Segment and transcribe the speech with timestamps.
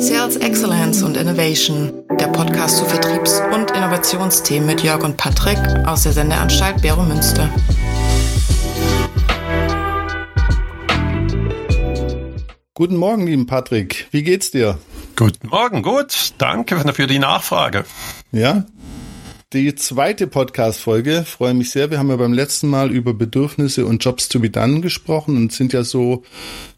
[0.00, 6.04] Sales Excellence und Innovation, der Podcast zu Vertriebs- und Innovationsthemen mit Jörg und Patrick aus
[6.04, 7.48] der Sendeanstalt Bero Münster.
[12.74, 14.08] Guten Morgen, lieben Patrick.
[14.10, 14.78] Wie geht's dir?
[15.14, 16.32] Guten Morgen, gut.
[16.38, 17.84] Danke für die Nachfrage.
[18.32, 18.64] Ja,
[19.52, 21.24] die zweite Podcast-Folge.
[21.26, 21.90] Freue mich sehr.
[21.90, 25.52] Wir haben ja beim letzten Mal über Bedürfnisse und Jobs to be done gesprochen und
[25.52, 26.22] sind ja so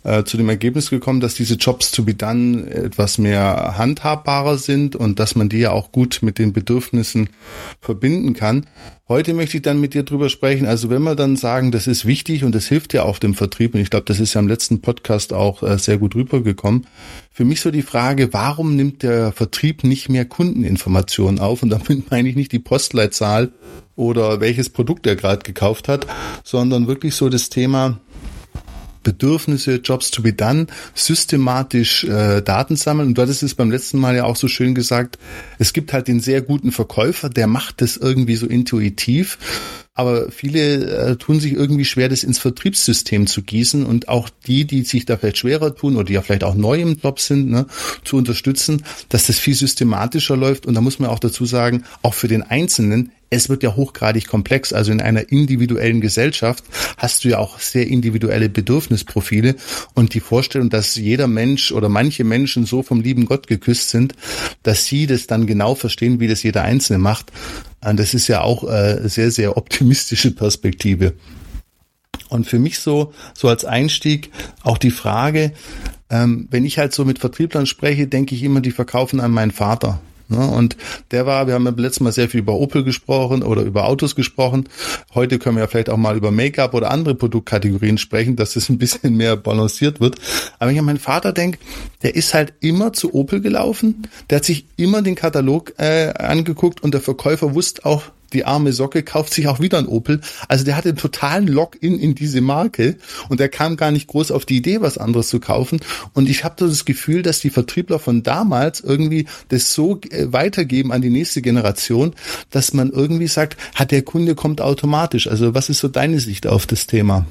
[0.05, 4.95] äh, zu dem Ergebnis gekommen, dass diese Jobs to be done etwas mehr handhabbarer sind
[4.95, 7.31] und dass man die ja auch gut mit den Bedürfnissen
[7.81, 8.67] verbinden kann.
[9.07, 10.67] Heute möchte ich dann mit dir drüber sprechen.
[10.67, 13.75] Also wenn wir dann sagen, das ist wichtig und das hilft ja auch dem Vertrieb,
[13.75, 16.87] und ich glaube, das ist ja im letzten Podcast auch äh, sehr gut rübergekommen.
[17.31, 21.63] Für mich so die Frage, warum nimmt der Vertrieb nicht mehr Kundeninformationen auf?
[21.63, 23.53] Und damit meine ich nicht die Postleitzahl
[23.97, 26.07] oder welches Produkt er gerade gekauft hat,
[26.43, 28.01] sondern wirklich so das Thema,
[29.05, 33.09] Bedürfnisse, Jobs to be done, systematisch äh, Daten sammeln.
[33.09, 35.19] Und du hattest es beim letzten Mal ja auch so schön gesagt,
[35.59, 39.39] es gibt halt den sehr guten Verkäufer, der macht das irgendwie so intuitiv.
[39.97, 44.65] Aber viele äh, tun sich irgendwie schwer, das ins Vertriebssystem zu gießen und auch die,
[44.65, 47.49] die sich da vielleicht schwerer tun oder die ja vielleicht auch neu im Job sind,
[47.49, 47.67] ne,
[48.03, 50.67] zu unterstützen, dass das viel systematischer läuft.
[50.67, 54.29] Und da muss man auch dazu sagen, auch für den Einzelnen es wird ja hochgradig
[54.29, 54.73] komplex.
[54.73, 56.65] Also in einer individuellen Gesellschaft
[56.97, 59.57] hast du ja auch sehr individuelle Bedürfnisprofile
[59.95, 64.15] und die Vorstellung, dass jeder Mensch oder manche Menschen so vom lieben Gott geküsst sind,
[64.63, 67.33] dass sie das dann genau verstehen, wie das jeder Einzelne macht.
[67.85, 71.15] Und das ist ja auch äh, sehr, sehr optimistische Perspektive.
[72.29, 74.31] Und für mich so, so als Einstieg
[74.63, 75.53] auch die Frage,
[76.11, 79.51] ähm, wenn ich halt so mit Vertrieblern spreche, denke ich immer, die verkaufen an meinen
[79.51, 80.01] Vater.
[80.29, 80.47] Ne?
[80.47, 80.77] Und
[81.11, 84.15] der war, wir haben ja letztes Mal sehr viel über Opel gesprochen oder über Autos
[84.15, 84.69] gesprochen.
[85.15, 88.69] Heute können wir ja vielleicht auch mal über Make-up oder andere Produktkategorien sprechen, dass es
[88.69, 90.17] ein bisschen mehr balanciert wird.
[90.59, 91.59] Aber wenn ich an meinen Vater denke,
[92.03, 96.83] der ist halt immer zu Opel gelaufen, der hat sich immer den Katalog äh, angeguckt
[96.83, 100.21] und der Verkäufer wusste auch, die arme Socke kauft sich auch wieder ein Opel.
[100.49, 102.97] Also der hatte einen totalen Login in diese Marke
[103.29, 105.81] und der kam gar nicht groß auf die Idee, was anderes zu kaufen.
[106.13, 110.93] Und ich habe das Gefühl, dass die Vertriebler von damals irgendwie das so äh, weitergeben
[110.93, 112.15] an die nächste Generation,
[112.51, 115.27] dass man irgendwie sagt, hat der Kunde kommt automatisch.
[115.27, 117.27] Also was ist so deine Sicht auf das Thema?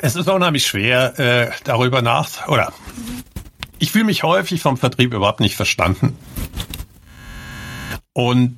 [0.00, 2.72] Es ist unheimlich schwer, äh, darüber nach, oder
[3.78, 6.16] ich fühle mich häufig vom Vertrieb überhaupt nicht verstanden.
[8.16, 8.56] Und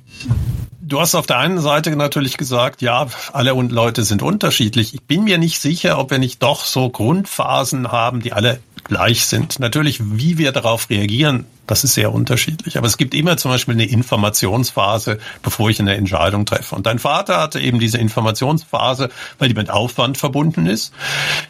[0.79, 4.93] du hast auf der einen Seite natürlich gesagt, ja, alle Leute sind unterschiedlich.
[4.93, 9.25] Ich bin mir nicht sicher, ob wir nicht doch so Grundphasen haben, die alle gleich
[9.25, 9.59] sind.
[9.59, 12.77] Natürlich, wie wir darauf reagieren, das ist sehr unterschiedlich.
[12.77, 16.75] Aber es gibt immer zum Beispiel eine Informationsphase, bevor ich eine Entscheidung treffe.
[16.75, 20.91] Und dein Vater hatte eben diese Informationsphase, weil die mit Aufwand verbunden ist,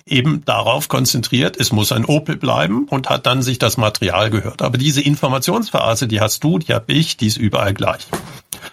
[0.06, 4.62] eben darauf konzentriert, es muss ein Opel bleiben und hat dann sich das Material gehört.
[4.62, 8.06] Aber diese Informationsphase, die hast du, die habe ich, die ist überall gleich.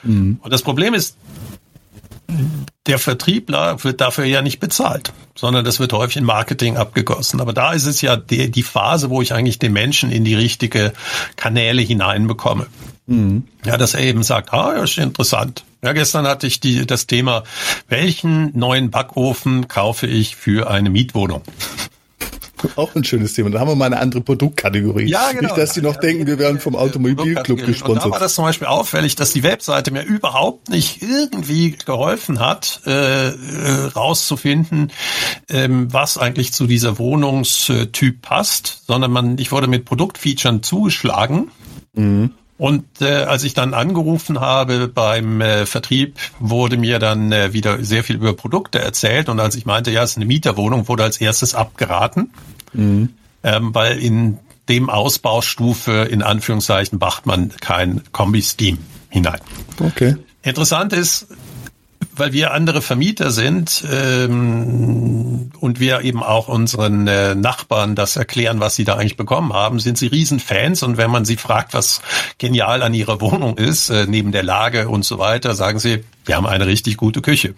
[0.03, 0.41] Mhm.
[0.43, 1.16] Und das Problem ist,
[2.86, 7.41] der Vertriebler wird dafür ja nicht bezahlt, sondern das wird häufig in Marketing abgegossen.
[7.41, 10.34] Aber da ist es ja die, die Phase, wo ich eigentlich den Menschen in die
[10.34, 10.92] richtige
[11.36, 12.66] Kanäle hineinbekomme.
[13.06, 13.44] Mhm.
[13.64, 15.64] Ja, dass er eben sagt, ah, ja, ist interessant.
[15.82, 17.44] Ja, gestern hatte ich die, das Thema,
[17.88, 21.42] welchen neuen Backofen kaufe ich für eine Mietwohnung?
[22.77, 23.50] Auch ein schönes Thema.
[23.50, 25.09] Da haben wir mal eine andere Produktkategorie.
[25.09, 25.43] Ja, genau.
[25.43, 28.05] Nicht, dass die noch ja, denken, wir werden vom Automobilclub gesponsert.
[28.05, 32.41] Und da war das zum Beispiel auffällig, dass die Webseite mir überhaupt nicht irgendwie geholfen
[32.41, 33.33] hat, äh, äh,
[33.94, 34.93] rauszufinden,
[35.49, 41.50] ähm, was eigentlich zu dieser Wohnungstyp passt, sondern man, ich wurde mit Produktfeaturen zugeschlagen.
[41.94, 42.33] Mhm.
[42.59, 47.84] Und äh, als ich dann angerufen habe beim äh, Vertrieb, wurde mir dann äh, wieder
[47.84, 49.28] sehr viel über Produkte erzählt.
[49.28, 52.33] Und als ich meinte, ja, es ist eine Mieterwohnung, wurde als erstes abgeraten,
[52.72, 53.11] mhm.
[53.43, 54.39] ähm, weil in
[54.71, 58.78] dem Ausbaustufe in Anführungszeichen macht man kein Kombi-Steam
[59.11, 59.41] hinein.
[59.78, 60.17] Okay.
[60.43, 61.28] Interessant ist,
[62.19, 68.61] weil wir andere Vermieter sind ähm, und wir eben auch unseren äh, Nachbarn das erklären,
[68.61, 70.82] was sie da eigentlich bekommen haben, sind sie Riesenfans.
[70.82, 72.00] Und wenn man sie fragt, was
[72.38, 76.37] genial an ihrer Wohnung ist, äh, neben der Lage und so weiter, sagen sie, wir
[76.37, 77.55] haben eine richtig gute Küche.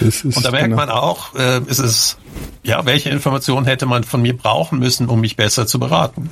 [0.00, 0.76] und da merkt genau.
[0.76, 2.16] man auch, äh, ist es
[2.62, 6.30] ja, welche Informationen hätte man von mir brauchen müssen, um mich besser zu beraten?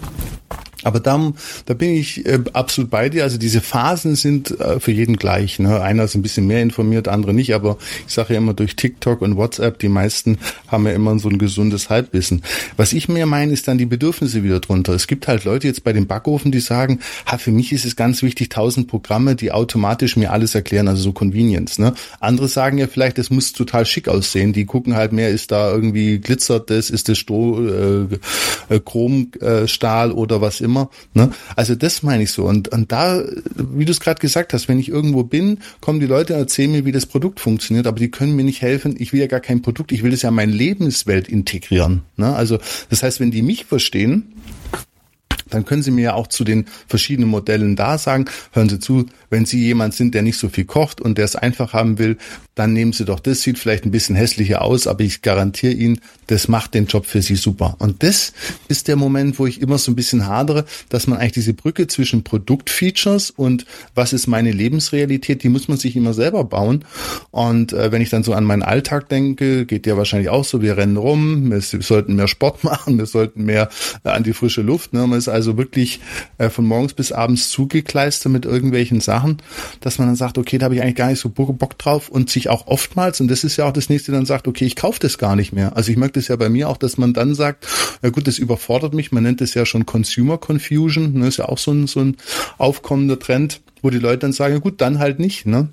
[0.84, 1.32] Aber da,
[1.66, 3.22] da bin ich äh, absolut bei dir.
[3.22, 5.58] Also diese Phasen sind äh, für jeden gleich.
[5.58, 5.80] Ne?
[5.80, 7.54] Einer ist ein bisschen mehr informiert, andere nicht.
[7.54, 10.38] Aber ich sage ja immer durch TikTok und WhatsApp, die meisten
[10.68, 12.42] haben ja immer so ein gesundes Halbwissen.
[12.76, 14.92] Was ich mehr meine, ist dann die Bedürfnisse wieder drunter.
[14.94, 17.96] Es gibt halt Leute jetzt bei dem Backofen, die sagen, ha, für mich ist es
[17.96, 21.78] ganz wichtig, tausend Programme, die automatisch mir alles erklären, also so Convenience.
[21.78, 21.94] Ne?
[22.20, 24.52] Andere sagen ja vielleicht, es muss total schick aussehen.
[24.52, 28.08] Die gucken halt mehr, ist da irgendwie glitzert das, ist das Stroh,
[28.68, 30.90] äh, Chromstahl äh, oder was immer immer.
[31.14, 31.30] Ne?
[31.54, 32.44] Also das meine ich so.
[32.44, 33.22] Und, und da,
[33.56, 36.72] wie du es gerade gesagt hast, wenn ich irgendwo bin, kommen die Leute und erzählen
[36.72, 38.96] mir, wie das Produkt funktioniert, aber die können mir nicht helfen.
[38.98, 42.02] Ich will ja gar kein Produkt, ich will das ja in meine Lebenswelt integrieren.
[42.16, 42.34] Ne?
[42.34, 42.58] Also
[42.90, 44.32] das heißt, wenn die mich verstehen,
[45.50, 49.06] dann können Sie mir ja auch zu den verschiedenen Modellen da sagen, hören Sie zu,
[49.28, 52.16] wenn Sie jemand sind, der nicht so viel kocht und der es einfach haben will,
[52.54, 56.00] dann nehmen Sie doch das, sieht vielleicht ein bisschen hässlicher aus, aber ich garantiere Ihnen,
[56.26, 57.76] das macht den Job für Sie super.
[57.78, 58.32] Und das
[58.68, 61.86] ist der Moment, wo ich immer so ein bisschen hadere, dass man eigentlich diese Brücke
[61.86, 63.64] zwischen Produktfeatures und
[63.94, 66.84] was ist meine Lebensrealität, die muss man sich immer selber bauen.
[67.30, 70.60] Und äh, wenn ich dann so an meinen Alltag denke, geht ja wahrscheinlich auch so,
[70.60, 73.68] wir rennen rum, wir, sollten mehr Sport machen, wir sollten mehr
[74.04, 74.92] äh, an die frische Luft.
[74.92, 75.06] Ne?
[75.06, 76.00] Man ist also wirklich
[76.38, 79.38] äh, von morgens bis abends zugekleistert mit irgendwelchen Sachen,
[79.80, 82.30] dass man dann sagt, okay, da habe ich eigentlich gar nicht so Bock drauf und
[82.30, 85.00] sich auch oftmals, und das ist ja auch das nächste, dann sagt, okay, ich kaufe
[85.00, 85.76] das gar nicht mehr.
[85.76, 87.66] Also ich merke das ja bei mir auch, dass man dann sagt,
[88.02, 91.46] ja gut, das überfordert mich, man nennt es ja schon Consumer Confusion, ne, ist ja
[91.46, 92.16] auch so ein, so ein
[92.58, 95.68] aufkommender Trend, wo die Leute dann sagen, ja gut, dann halt nicht, ne?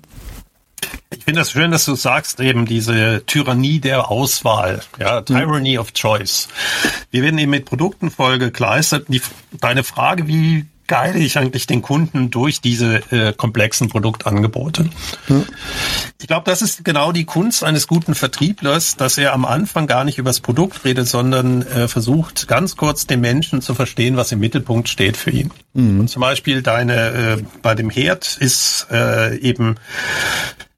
[1.10, 5.92] Ich finde das schön, dass du sagst, eben diese Tyrannie der Auswahl, ja, Tyranny of
[5.92, 6.48] Choice.
[7.10, 9.06] Wir werden eben mit Produkten voll gekleistert.
[9.08, 9.20] Die,
[9.60, 14.90] deine Frage, wie guide ich eigentlich den Kunden durch diese äh, komplexen Produktangebote.
[15.28, 15.42] Ja.
[16.20, 20.02] Ich glaube, das ist genau die Kunst eines guten Vertrieblers, dass er am Anfang gar
[20.04, 24.32] nicht über das Produkt redet, sondern äh, versucht ganz kurz den Menschen zu verstehen, was
[24.32, 25.52] im Mittelpunkt steht für ihn.
[25.74, 26.00] Mhm.
[26.00, 29.76] Und zum Beispiel deine äh, bei dem Herd ist äh, eben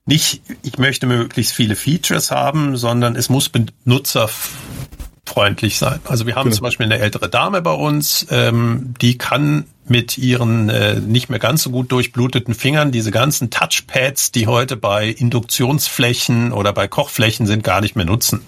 [0.05, 4.29] nicht, ich möchte möglichst viele Features haben, sondern es muss Benutzer
[5.25, 5.99] freundlich sein.
[6.05, 6.57] Also wir haben genau.
[6.57, 11.39] zum Beispiel eine ältere Dame bei uns, ähm, die kann mit ihren äh, nicht mehr
[11.39, 17.45] ganz so gut durchbluteten Fingern diese ganzen Touchpads, die heute bei Induktionsflächen oder bei Kochflächen
[17.47, 18.41] sind, gar nicht mehr nutzen.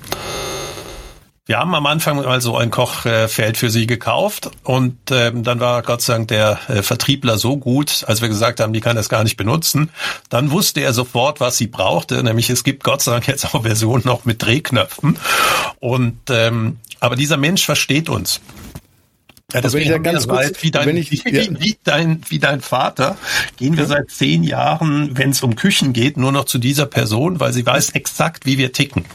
[1.47, 5.83] Wir haben am Anfang mal so ein Kochfeld für sie gekauft und ähm, dann war
[5.83, 9.09] Gott sei Dank der äh, Vertriebler so gut, als wir gesagt haben, die kann das
[9.09, 9.91] gar nicht benutzen.
[10.29, 13.61] Dann wusste er sofort, was sie brauchte, nämlich es gibt Gott sei Dank jetzt auch
[13.61, 15.19] Versionen noch mit Drehknöpfen.
[15.79, 18.41] Und ähm, aber dieser Mensch versteht uns.
[19.53, 21.43] Ja, deswegen ja ganz kurz, seit, wie, dein, ich, wie, ja.
[21.59, 23.17] wie, dein, wie dein Vater
[23.57, 23.89] gehen wir ja.
[23.89, 27.65] seit zehn Jahren, wenn es um Küchen geht, nur noch zu dieser Person, weil sie
[27.65, 29.05] weiß exakt, wie wir ticken.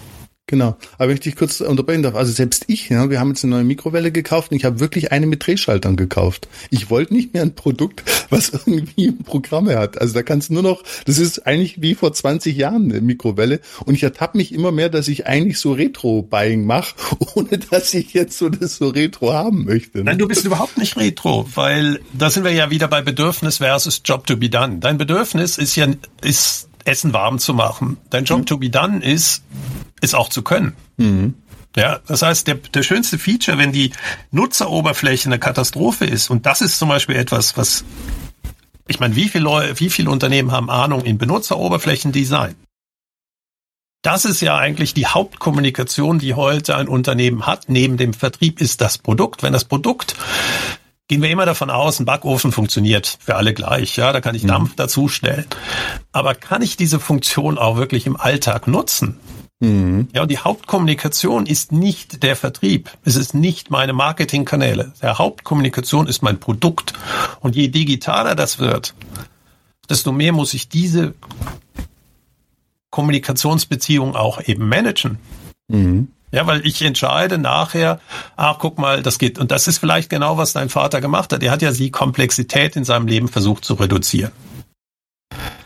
[0.51, 0.77] Genau.
[0.99, 3.55] Aber wenn ich dich kurz unterbrechen darf, also selbst ich, ja, wir haben jetzt eine
[3.55, 6.49] neue Mikrowelle gekauft und ich habe wirklich eine mit Drehschaltern gekauft.
[6.71, 10.01] Ich wollte nicht mehr ein Produkt, was irgendwie Programme hat.
[10.01, 13.61] Also da kannst du nur noch, das ist eigentlich wie vor 20 Jahren eine Mikrowelle
[13.87, 16.97] und ich ertappe mich immer mehr, dass ich eigentlich so Retro-Buying mache,
[17.37, 19.99] ohne dass ich jetzt so das so Retro haben möchte.
[19.99, 20.05] Ne?
[20.05, 24.03] Nein, du bist überhaupt nicht Retro, weil da sind wir ja wieder bei Bedürfnis versus
[24.05, 24.79] Job to be done.
[24.81, 25.87] Dein Bedürfnis ist ja,
[26.23, 27.99] ist Essen warm zu machen.
[28.11, 28.47] Dein Job mhm.
[28.47, 29.43] to be done ist,
[30.01, 30.75] es auch zu können.
[30.97, 31.35] Mhm.
[31.77, 33.93] Ja, das heißt, der, der schönste Feature, wenn die
[34.33, 37.85] Nutzeroberfläche eine Katastrophe ist, und das ist zum Beispiel etwas, was,
[38.89, 42.57] ich meine, wie viele, wie viele Unternehmen haben Ahnung in Benutzeroberflächendesign?
[44.03, 47.69] Das ist ja eigentlich die Hauptkommunikation, die heute ein Unternehmen hat.
[47.69, 49.43] Neben dem Vertrieb ist das Produkt.
[49.43, 50.17] Wenn das Produkt
[51.11, 53.97] gehen wir immer davon aus, ein Backofen funktioniert für alle gleich.
[53.97, 54.49] Ja, da kann ich mhm.
[54.49, 55.45] Dampf dazustellen.
[56.13, 59.19] Aber kann ich diese Funktion auch wirklich im Alltag nutzen?
[59.59, 60.07] Mhm.
[60.15, 62.93] Ja, und die Hauptkommunikation ist nicht der Vertrieb.
[63.05, 64.93] Es ist nicht meine Marketingkanäle.
[65.03, 66.93] Der Hauptkommunikation ist mein Produkt.
[67.41, 68.95] Und je digitaler das wird,
[69.89, 71.15] desto mehr muss ich diese
[72.91, 75.19] Kommunikationsbeziehung auch eben managen.
[75.67, 76.07] Mhm.
[76.33, 78.01] Ja, weil ich entscheide nachher,
[78.37, 79.39] ach, guck mal, das geht.
[79.39, 81.43] Und das ist vielleicht genau, was dein Vater gemacht hat.
[81.43, 84.33] Er hat ja die Komplexität in seinem Leben versucht zu reduzieren.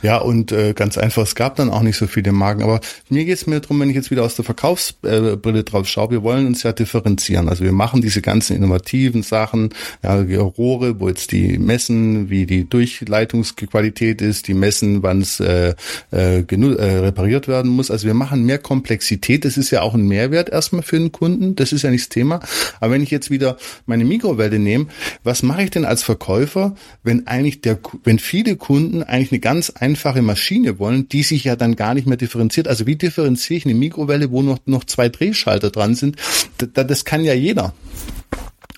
[0.04, 2.62] Ja, und äh, ganz einfach, es gab dann auch nicht so viele Marken.
[2.62, 6.10] Aber mir geht's mir darum, wenn ich jetzt wieder aus der Verkaufsbrille äh, drauf schaue,
[6.10, 7.48] wir wollen uns ja differenzieren.
[7.48, 9.70] Also wir machen diese ganzen innovativen Sachen,
[10.02, 15.74] ja, Rohre, wo jetzt die messen, wie die Durchleitungsqualität ist, die messen, wann es äh,
[16.12, 17.90] äh, äh, repariert werden muss.
[17.90, 19.46] Also wir machen mehr Komplexität.
[19.46, 21.56] Das ist ja auch ein Mehrwert erstmal für den Kunden.
[21.56, 22.40] Das ist ja nicht das Thema.
[22.78, 23.56] Aber wenn ich jetzt wieder
[23.86, 24.88] meine Mikrowelle nehme,
[25.22, 29.70] was mache ich denn als Verkäufer, wenn eigentlich der, wenn viele Kunden eigentlich eine ganz
[29.70, 32.66] einfache einfache Maschine wollen, die sich ja dann gar nicht mehr differenziert.
[32.66, 36.16] Also wie differenziere ich eine Mikrowelle, wo noch, noch zwei Drehschalter dran sind?
[36.58, 37.74] Das, das kann ja jeder.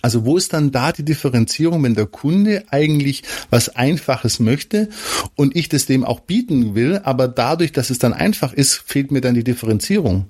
[0.02, 4.90] Also wo ist dann da die Differenzierung, wenn der Kunde eigentlich was Einfaches möchte
[5.36, 9.10] und ich das dem auch bieten will, aber dadurch, dass es dann einfach ist, fehlt
[9.10, 10.26] mir dann die Differenzierung?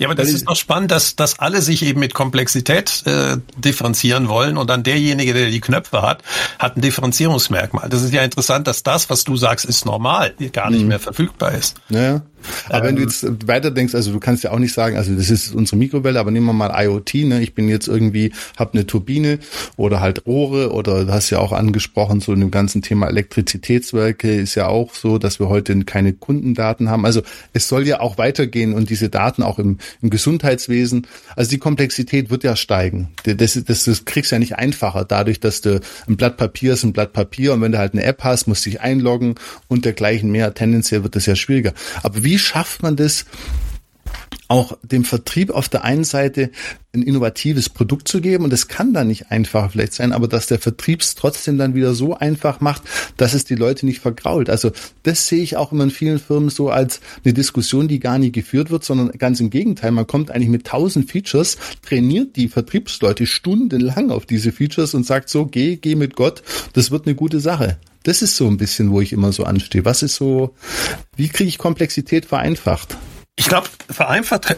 [0.00, 4.28] Ja, aber das ist doch spannend, dass, dass alle sich eben mit Komplexität äh, differenzieren
[4.28, 6.22] wollen und dann derjenige, der die Knöpfe hat,
[6.58, 7.90] hat ein Differenzierungsmerkmal.
[7.90, 10.88] Das ist ja interessant, dass das, was du sagst, ist normal, gar nicht mhm.
[10.88, 11.76] mehr verfügbar ist.
[11.90, 12.22] Ja.
[12.68, 13.08] Aber ähm, wenn du ähm.
[13.08, 16.20] jetzt weiter denkst, also du kannst ja auch nicht sagen, also das ist unsere Mikrowelle,
[16.20, 17.40] aber nehmen wir mal IoT, ne?
[17.40, 19.38] Ich bin jetzt irgendwie, hab eine Turbine
[19.76, 24.34] oder halt Rohre oder du hast ja auch angesprochen, so in dem ganzen Thema Elektrizitätswerke
[24.34, 27.06] ist ja auch so, dass wir heute keine Kundendaten haben.
[27.06, 31.06] Also es soll ja auch weitergehen und diese Daten auch im, im Gesundheitswesen,
[31.36, 33.08] also die Komplexität wird ja steigen.
[33.24, 36.84] Das, das, das kriegst du ja nicht einfacher, dadurch, dass du ein Blatt Papier ist
[36.84, 39.34] ein Blatt Papier und wenn du halt eine App hast, musst du dich einloggen
[39.68, 40.52] und dergleichen mehr.
[40.54, 41.72] Tendenziell wird das ja schwieriger.
[42.02, 43.24] Aber wie wie schafft man das,
[44.46, 46.50] auch dem Vertrieb auf der einen Seite
[46.92, 50.46] ein innovatives Produkt zu geben und es kann dann nicht einfach vielleicht sein, aber dass
[50.46, 52.82] der Vertrieb es trotzdem dann wieder so einfach macht,
[53.16, 54.48] dass es die Leute nicht vergrault.
[54.48, 54.70] Also
[55.02, 58.30] das sehe ich auch immer in vielen Firmen so als eine Diskussion, die gar nie
[58.30, 59.90] geführt wird, sondern ganz im Gegenteil.
[59.90, 65.28] Man kommt eigentlich mit tausend Features, trainiert die Vertriebsleute stundenlang auf diese Features und sagt
[65.28, 66.44] so, geh, geh mit Gott,
[66.74, 67.78] das wird eine gute Sache.
[68.02, 69.84] Das ist so ein bisschen, wo ich immer so anstehe.
[69.84, 70.54] Was ist so,
[71.16, 72.96] wie kriege ich Komplexität vereinfacht?
[73.36, 74.56] Ich glaube, vereinfacht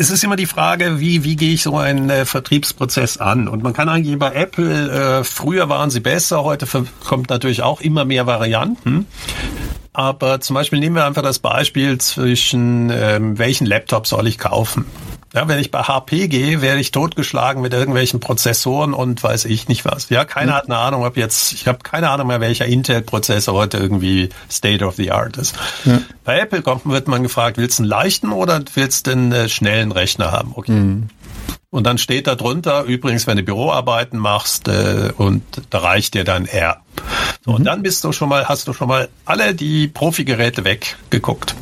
[0.00, 3.48] es ist immer die Frage, wie, wie gehe ich so einen äh, Vertriebsprozess an?
[3.48, 6.66] Und man kann eigentlich bei Apple, äh, früher waren sie besser, heute
[7.04, 9.06] kommt natürlich auch immer mehr Varianten.
[9.92, 14.86] Aber zum Beispiel nehmen wir einfach das Beispiel zwischen, ähm, welchen Laptop soll ich kaufen?
[15.32, 19.68] Ja, wenn ich bei HP gehe, werde ich totgeschlagen mit irgendwelchen Prozessoren und weiß ich
[19.68, 20.08] nicht was.
[20.10, 20.56] Ja, keiner mhm.
[20.56, 24.84] hat eine Ahnung, ob jetzt, ich habe keine Ahnung mehr, welcher Intel-Prozessor heute irgendwie State
[24.84, 25.54] of the Art ist.
[25.84, 26.00] Ja.
[26.24, 29.48] Bei Apple kommt, wird man gefragt, willst du einen leichten oder willst du einen äh,
[29.48, 30.52] schnellen Rechner haben?
[30.56, 30.72] Okay.
[30.72, 31.08] Mhm.
[31.70, 36.24] Und dann steht da drunter, übrigens, wenn du Büroarbeiten machst, äh, und da reicht dir
[36.24, 36.82] dann R.
[37.44, 37.56] So, mhm.
[37.58, 41.54] Und dann bist du schon mal, hast du schon mal alle die Profi-Geräte weggeguckt.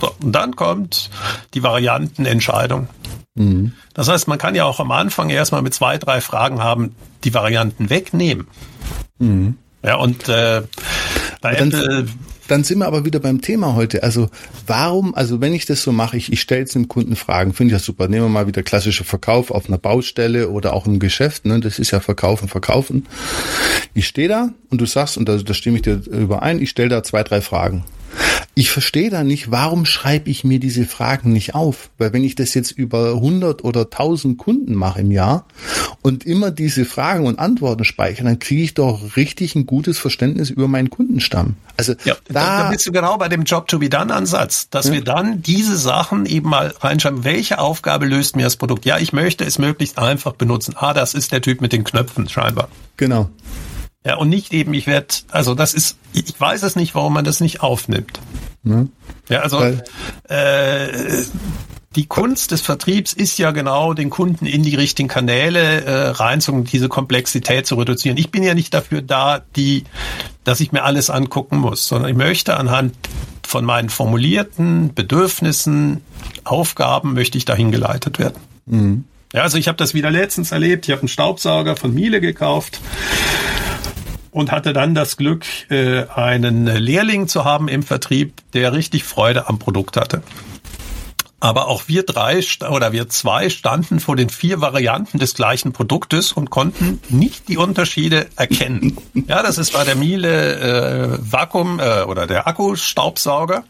[0.00, 1.10] So, und dann kommt
[1.54, 2.88] die Variantenentscheidung.
[3.34, 3.72] Mhm.
[3.94, 6.94] Das heißt, man kann ja auch am Anfang erstmal mit zwei, drei Fragen haben,
[7.24, 8.46] die Varianten wegnehmen.
[9.18, 9.58] Mhm.
[9.82, 10.62] Ja, und äh,
[11.40, 12.08] dann,
[12.48, 14.02] dann sind wir aber wieder beim Thema heute.
[14.02, 14.28] Also
[14.66, 17.74] warum, also wenn ich das so mache, ich, ich stelle jetzt dem Kunden Fragen, finde
[17.74, 18.08] ich ja super.
[18.08, 21.46] Nehmen wir mal wieder klassischer Verkauf auf einer Baustelle oder auch im Geschäft.
[21.46, 21.60] Ne?
[21.60, 23.06] Das ist ja Verkaufen, Verkaufen.
[23.94, 26.88] Ich stehe da und du sagst, und da, da stimme ich dir überein, ich stelle
[26.88, 27.84] da zwei, drei Fragen.
[28.58, 31.90] Ich verstehe da nicht, warum schreibe ich mir diese Fragen nicht auf?
[31.96, 35.46] Weil wenn ich das jetzt über 100 oder 1000 Kunden mache im Jahr
[36.02, 40.50] und immer diese Fragen und Antworten speichere, dann kriege ich doch richtig ein gutes Verständnis
[40.50, 41.54] über meinen Kundenstamm.
[41.76, 44.86] Also ja, da, da bist du genau bei dem Job to be done Ansatz, dass
[44.86, 44.94] ja.
[44.94, 47.22] wir dann diese Sachen eben mal reinschreiben.
[47.22, 48.84] Welche Aufgabe löst mir das Produkt?
[48.84, 50.74] Ja, ich möchte es möglichst einfach benutzen.
[50.76, 52.68] Ah, das ist der Typ mit den Knöpfen scheinbar.
[52.96, 53.30] Genau.
[54.06, 57.24] Ja, und nicht eben, ich werde, also das ist, ich weiß es nicht, warum man
[57.24, 58.20] das nicht aufnimmt.
[58.62, 58.88] Ne?
[59.28, 59.60] Ja, also
[60.28, 61.24] äh,
[61.96, 66.64] die Kunst des Vertriebs ist ja genau, den Kunden in die richtigen Kanäle äh, reinzuholen,
[66.64, 68.16] diese Komplexität zu reduzieren.
[68.18, 69.84] Ich bin ja nicht dafür da, die,
[70.44, 72.94] dass ich mir alles angucken muss, sondern ich möchte anhand
[73.46, 76.02] von meinen formulierten Bedürfnissen,
[76.44, 78.40] Aufgaben, möchte ich dahin geleitet werden.
[78.66, 79.04] Mhm.
[79.32, 80.86] Ja, also ich habe das wieder letztens erlebt.
[80.86, 82.80] Ich habe einen Staubsauger von Miele gekauft
[84.30, 89.48] und hatte dann das Glück, äh, einen Lehrling zu haben im Vertrieb, der richtig Freude
[89.48, 90.22] am Produkt hatte.
[91.40, 96.32] Aber auch wir drei oder wir zwei standen vor den vier Varianten des gleichen Produktes
[96.32, 98.96] und konnten nicht die Unterschiede erkennen.
[99.28, 103.64] Ja, das ist bei der Miele äh, Vakuum äh, oder der Akkustaubsauger.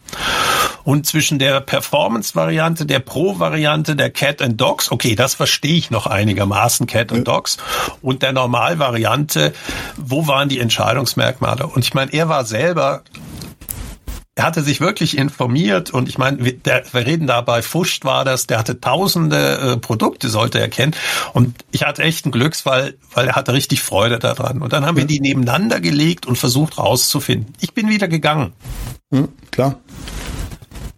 [0.83, 6.07] Und zwischen der Performance-Variante, der Pro-Variante, der Cat and Dogs, okay, das verstehe ich noch
[6.07, 7.57] einigermaßen, Cat and Dogs,
[8.01, 9.53] und der Normal-Variante,
[9.97, 11.67] wo waren die Entscheidungsmerkmale?
[11.67, 13.03] Und ich meine, er war selber
[14.39, 18.23] er hatte sich wirklich informiert und ich meine, wir, wir reden da bei Fuscht war
[18.23, 20.95] das, der hatte tausende äh, Produkte, sollte er kennen.
[21.33, 24.61] Und ich hatte echt einen Glücksfall, weil er hatte richtig Freude daran.
[24.61, 27.53] Und dann haben wir die nebeneinander gelegt und versucht rauszufinden.
[27.59, 28.53] Ich bin wieder gegangen.
[29.09, 29.75] Mhm, klar.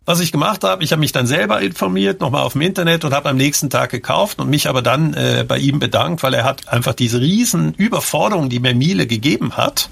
[0.05, 3.13] Was ich gemacht habe, ich habe mich dann selber informiert, nochmal auf dem Internet und
[3.15, 6.43] habe am nächsten Tag gekauft und mich aber dann äh, bei ihm bedankt, weil er
[6.43, 9.89] hat einfach diese riesen Überforderung, die mir Miele gegeben hat,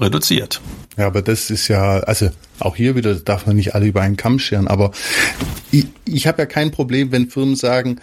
[0.00, 0.60] reduziert.
[0.98, 2.28] Ja, aber das ist ja, also
[2.60, 4.92] auch hier wieder darf man nicht alle über einen Kamm scheren, aber
[5.70, 8.00] ich, ich habe ja kein Problem, wenn Firmen sagen,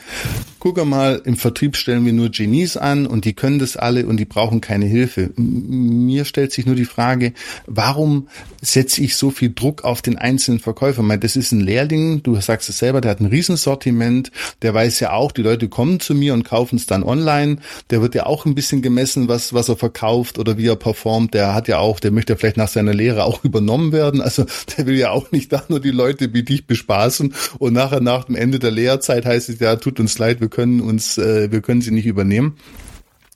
[0.59, 4.17] guck mal, im Vertrieb stellen wir nur Genies an und die können das alle und
[4.17, 5.29] die brauchen keine Hilfe.
[5.35, 7.33] Mir stellt sich nur die Frage,
[7.67, 8.29] warum
[8.61, 11.07] setze ich so viel Druck auf den einzelnen Verkäufer?
[11.07, 14.31] Weil das ist ein Lehrling, du sagst es selber, der hat ein Riesensortiment,
[14.63, 17.57] der weiß ja auch, die Leute kommen zu mir und kaufen es dann online.
[17.91, 21.35] Der wird ja auch ein bisschen gemessen, was, was er verkauft oder wie er performt.
[21.35, 24.19] Der hat ja auch, der möchte vielleicht nach seiner Lehre auch übernommen werden.
[24.19, 24.44] Also
[24.77, 28.25] der will ja auch nicht da nur die Leute wie dich bespaßen und nachher nach
[28.25, 31.61] dem Ende der Lehrzeit heißt es ja, tut uns leid, wir können uns, äh, wir
[31.61, 32.57] können sie nicht übernehmen.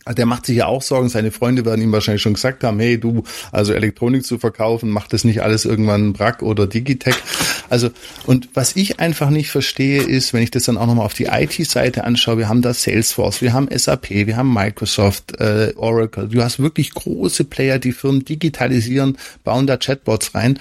[0.08, 1.10] Der macht sich ja auch Sorgen.
[1.10, 5.13] Seine Freunde werden ihm wahrscheinlich schon gesagt haben, hey, du, also Elektronik zu verkaufen, macht
[5.13, 7.16] das nicht alles irgendwann Brack oder Digitech.
[7.69, 7.89] Also,
[8.25, 11.25] und was ich einfach nicht verstehe, ist, wenn ich das dann auch nochmal auf die
[11.25, 16.27] IT-Seite anschaue, wir haben da Salesforce, wir haben SAP, wir haben Microsoft, äh, Oracle.
[16.27, 20.59] Du hast wirklich große Player, die Firmen digitalisieren, bauen da Chatbots rein.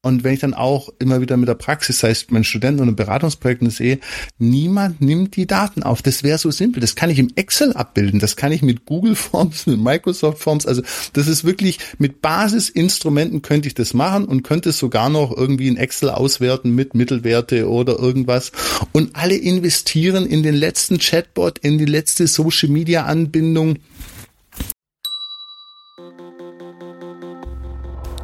[0.00, 2.92] Und wenn ich dann auch immer wieder mit der Praxis, sei es mein Studenten- oder
[2.92, 3.98] Beratungsprojekten sehe,
[4.38, 6.02] niemand nimmt die Daten auf.
[6.02, 6.80] Das wäre so simpel.
[6.80, 8.20] Das kann ich im Excel abbilden.
[8.20, 10.66] Das kann ich mit Google Forms, mit Microsoft Forms.
[10.66, 15.36] Also das ist wirklich mit Basisinstrumenten könnte ich das machen und könnte es sogar noch
[15.36, 18.52] irgendwie in Excel auswerten mit Mittelwerte oder irgendwas.
[18.92, 23.78] Und alle investieren in den letzten Chatbot, in die letzte Social Media Anbindung.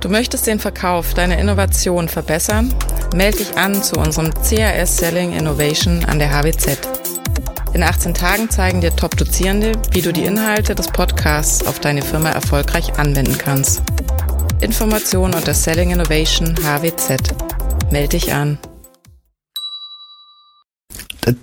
[0.01, 2.75] Du möchtest den Verkauf deiner Innovation verbessern?
[3.15, 6.79] Melde dich an zu unserem CAS Selling Innovation an der HWZ.
[7.73, 12.31] In 18 Tagen zeigen dir Top-Dozierende, wie du die Inhalte des Podcasts auf deine Firma
[12.31, 13.83] erfolgreich anwenden kannst.
[14.61, 17.54] Informationen unter Selling Innovation HWZ.
[17.91, 18.59] Melde dich an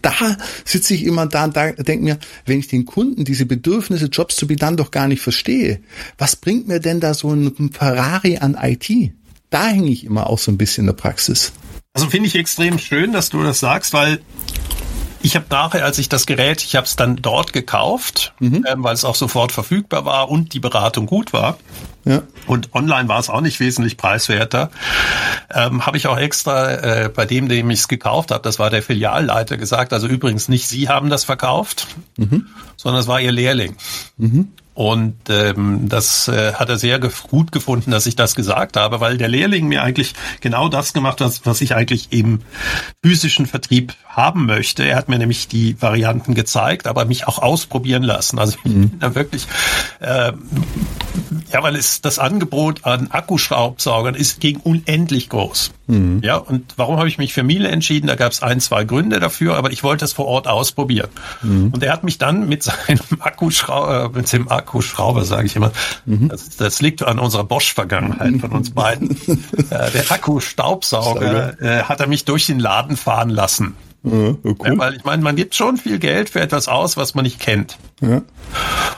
[0.02, 4.06] da sitze ich immer da und da, denke mir, wenn ich den Kunden diese Bedürfnisse,
[4.06, 5.82] Jobs zu be dann doch gar nicht verstehe,
[6.18, 9.14] was bringt mir denn da so ein Ferrari an IT?
[9.50, 11.52] Da hänge ich immer auch so ein bisschen in der Praxis.
[11.94, 14.20] Also finde ich extrem schön, dass du das sagst, weil
[15.24, 18.66] ich habe nachher, als ich das Gerät, ich habe es dann dort gekauft, mhm.
[18.68, 21.58] ähm, weil es auch sofort verfügbar war und die Beratung gut war.
[22.06, 22.24] Ja.
[22.48, 24.72] Und online war es auch nicht wesentlich preiswerter.
[25.54, 28.70] Ähm, habe ich auch extra äh, bei dem, dem ich es gekauft habe, das war
[28.70, 31.88] der Filialleiter, gesagt, also übrigens nicht Sie haben das verkauft,
[32.18, 32.48] mhm.
[32.76, 33.76] sondern es war Ihr Lehrling.
[34.18, 34.52] Mhm.
[34.74, 39.18] Und ähm, das äh, hat er sehr gut gefunden, dass ich das gesagt habe, weil
[39.18, 42.40] der Lehrling mir eigentlich genau das gemacht hat, was ich eigentlich im
[43.04, 44.84] physischen Vertrieb haben möchte.
[44.84, 48.40] Er hat mir nämlich die Varianten gezeigt, aber mich auch ausprobieren lassen.
[48.40, 48.90] Also ich mhm.
[48.90, 49.46] bin da wirklich,
[50.00, 50.32] äh,
[51.52, 55.72] ja, weil es das Angebot an Akkuschraubsaugern ist gegen unendlich groß.
[55.88, 56.22] Mhm.
[56.24, 58.08] Ja, und warum habe ich mich für Miele entschieden?
[58.08, 61.10] Da gab es ein, zwei Gründe dafür, aber ich wollte es vor Ort ausprobieren.
[61.42, 61.72] Mhm.
[61.74, 65.72] Und er hat mich dann mit seinem Akkuschrauber, äh, mit dem Akkuschrauber, sage ich immer,
[66.06, 66.30] mhm.
[66.30, 69.12] das, das, liegt an unserer Bosch-Vergangenheit von uns beiden.
[69.70, 73.76] äh, der Akkustaubsauger äh, hat er mich durch den Laden fahren lassen.
[74.04, 74.56] Ja, cool.
[74.66, 77.40] ja, weil ich meine, man gibt schon viel Geld für etwas aus, was man nicht
[77.40, 77.78] kennt.
[78.02, 78.24] Ja.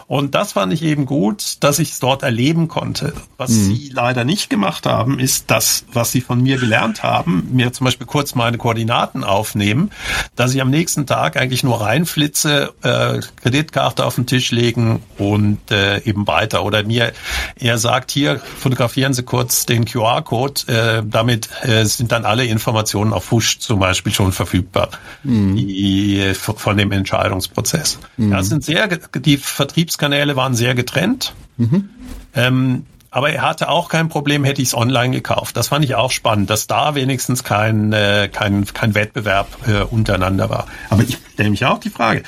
[0.07, 3.13] Und das fand ich eben gut, dass ich es dort erleben konnte.
[3.37, 3.63] Was mhm.
[3.63, 7.85] sie leider nicht gemacht haben, ist das, was sie von mir gelernt haben, mir zum
[7.85, 9.91] Beispiel kurz meine Koordinaten aufnehmen,
[10.37, 15.69] dass ich am nächsten Tag eigentlich nur reinflitze, äh, Kreditkarte auf den Tisch legen und
[15.71, 16.63] äh, eben weiter.
[16.63, 17.11] Oder mir,
[17.55, 23.11] er sagt, hier fotografieren Sie kurz den QR-Code, äh, damit äh, sind dann alle Informationen
[23.11, 24.92] auf Fusch zum Beispiel schon verfügbar
[25.23, 25.55] mhm.
[25.55, 27.99] die, von dem Entscheidungsprozess.
[28.17, 28.31] Mhm.
[28.31, 31.33] Ja, sind sehr, die Vertriebskanäle waren sehr getrennt.
[31.57, 31.89] Mhm.
[32.35, 35.55] Ähm, aber er hatte auch kein Problem, hätte ich es online gekauft.
[35.55, 40.49] Das fand ich auch spannend, dass da wenigstens kein, äh, kein, kein Wettbewerb äh, untereinander
[40.49, 40.65] war.
[40.89, 42.23] Aber ich stelle mich auch die Frage,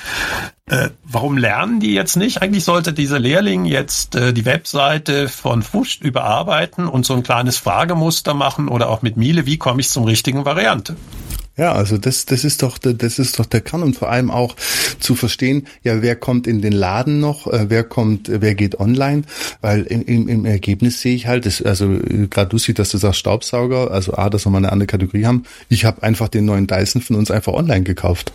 [0.67, 2.43] äh, warum lernen die jetzt nicht?
[2.43, 7.57] Eigentlich sollte dieser Lehrling jetzt äh, die Webseite von Fusch überarbeiten und so ein kleines
[7.57, 10.95] Fragemuster machen oder auch mit Miele, wie komme ich zum richtigen Variante?
[11.57, 14.57] Ja, also das, das ist doch, das ist doch der Kern und vor allem auch
[14.99, 19.23] zu verstehen, ja, wer kommt in den Laden noch, äh, wer kommt, wer geht online,
[19.61, 21.87] weil im, im Ergebnis sehe ich halt, das, also
[22.29, 25.25] gerade du siehst, dass du sagst Staubsauger, also A, dass wir mal eine andere Kategorie
[25.25, 25.43] haben.
[25.69, 28.33] Ich habe einfach den neuen Dyson von uns einfach online gekauft.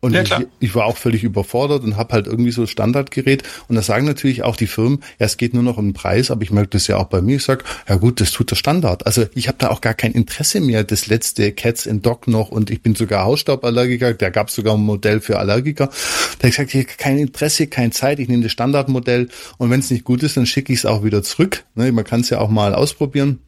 [0.00, 3.42] Und ja, ich, ich, war auch völlig überfordert und habe halt irgendwie so Standardgerät.
[3.68, 6.30] Und da sagen natürlich auch die Firmen, ja, es geht nur noch um den Preis,
[6.30, 7.36] aber ich merke das ja auch bei mir.
[7.36, 9.06] Ich sag, ja gut, das tut der Standard.
[9.06, 10.84] Also ich habe da auch gar kein Interesse mehr.
[10.84, 14.14] Das letzte Cats in Dock noch und ich bin sogar Hausstauballergiker.
[14.14, 15.86] Da gab es sogar ein Modell für Allergiker.
[15.86, 18.18] Da habe ich gesagt, ich habe kein Interesse, keine Zeit.
[18.18, 21.04] Ich nehme das Standardmodell und wenn es nicht gut ist, dann schicke ich es auch
[21.04, 21.64] wieder zurück.
[21.74, 23.40] Ne, man kann es ja auch mal ausprobieren.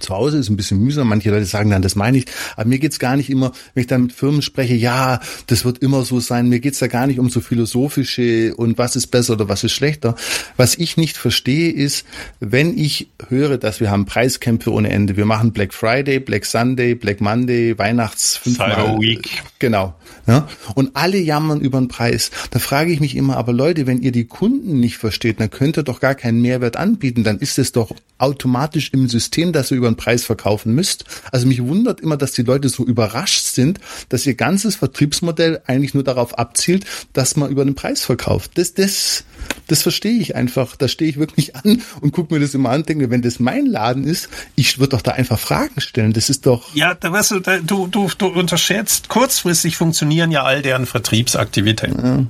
[0.00, 1.08] Zu Hause ist ein bisschen mühsam.
[1.08, 2.26] Manche Leute sagen dann, das meine ich.
[2.56, 5.78] Aber mir geht's gar nicht immer, wenn ich dann mit Firmen spreche, ja, das wird
[5.78, 6.48] immer so sein.
[6.48, 9.72] Mir geht's da gar nicht um so philosophische und was ist besser oder was ist
[9.72, 10.16] schlechter.
[10.56, 12.06] Was ich nicht verstehe ist,
[12.40, 15.16] wenn ich höre, dass wir haben Preiskämpfe ohne Ende.
[15.16, 19.42] Wir machen Black Friday, Black Sunday, Black Monday, Weihnachts Cyber Week.
[19.58, 19.94] Genau.
[20.26, 20.48] Ja?
[20.74, 22.30] Und alle jammern über den Preis.
[22.50, 25.78] Da frage ich mich immer, aber Leute, wenn ihr die Kunden nicht versteht, dann könnt
[25.78, 27.24] ihr doch gar keinen Mehrwert anbieten.
[27.24, 31.04] Dann ist es doch automatisch im System, dass ihr über den Preis verkaufen müsst.
[31.32, 35.94] Also mich wundert immer, dass die Leute so überrascht sind, dass ihr ganzes Vertriebsmodell eigentlich
[35.94, 38.52] nur darauf abzielt, dass man über den Preis verkauft.
[38.54, 39.24] Das, das,
[39.68, 40.76] das verstehe ich einfach.
[40.76, 43.40] Da stehe ich wirklich an und gucke mir das immer an und denke, wenn das
[43.40, 46.12] mein Laden ist, ich würde doch da einfach Fragen stellen.
[46.12, 46.74] Das ist doch.
[46.74, 49.08] Ja, da weißt du, da, du, du, du unterschätzt,
[49.46, 52.04] kurzfristig funktionieren ja all deren Vertriebsaktivitäten.
[52.04, 52.26] Ja.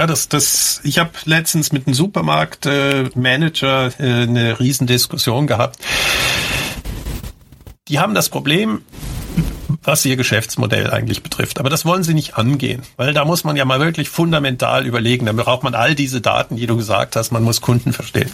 [0.00, 5.76] Ja, das, das, ich habe letztens mit einem Supermarktmanager äh, äh, eine Riesendiskussion gehabt.
[7.88, 8.80] Die haben das Problem,
[9.82, 11.60] was ihr Geschäftsmodell eigentlich betrifft.
[11.60, 15.26] Aber das wollen sie nicht angehen, weil da muss man ja mal wirklich fundamental überlegen.
[15.26, 17.30] Da braucht man all diese Daten, die du gesagt hast.
[17.30, 18.30] Man muss Kunden verstehen.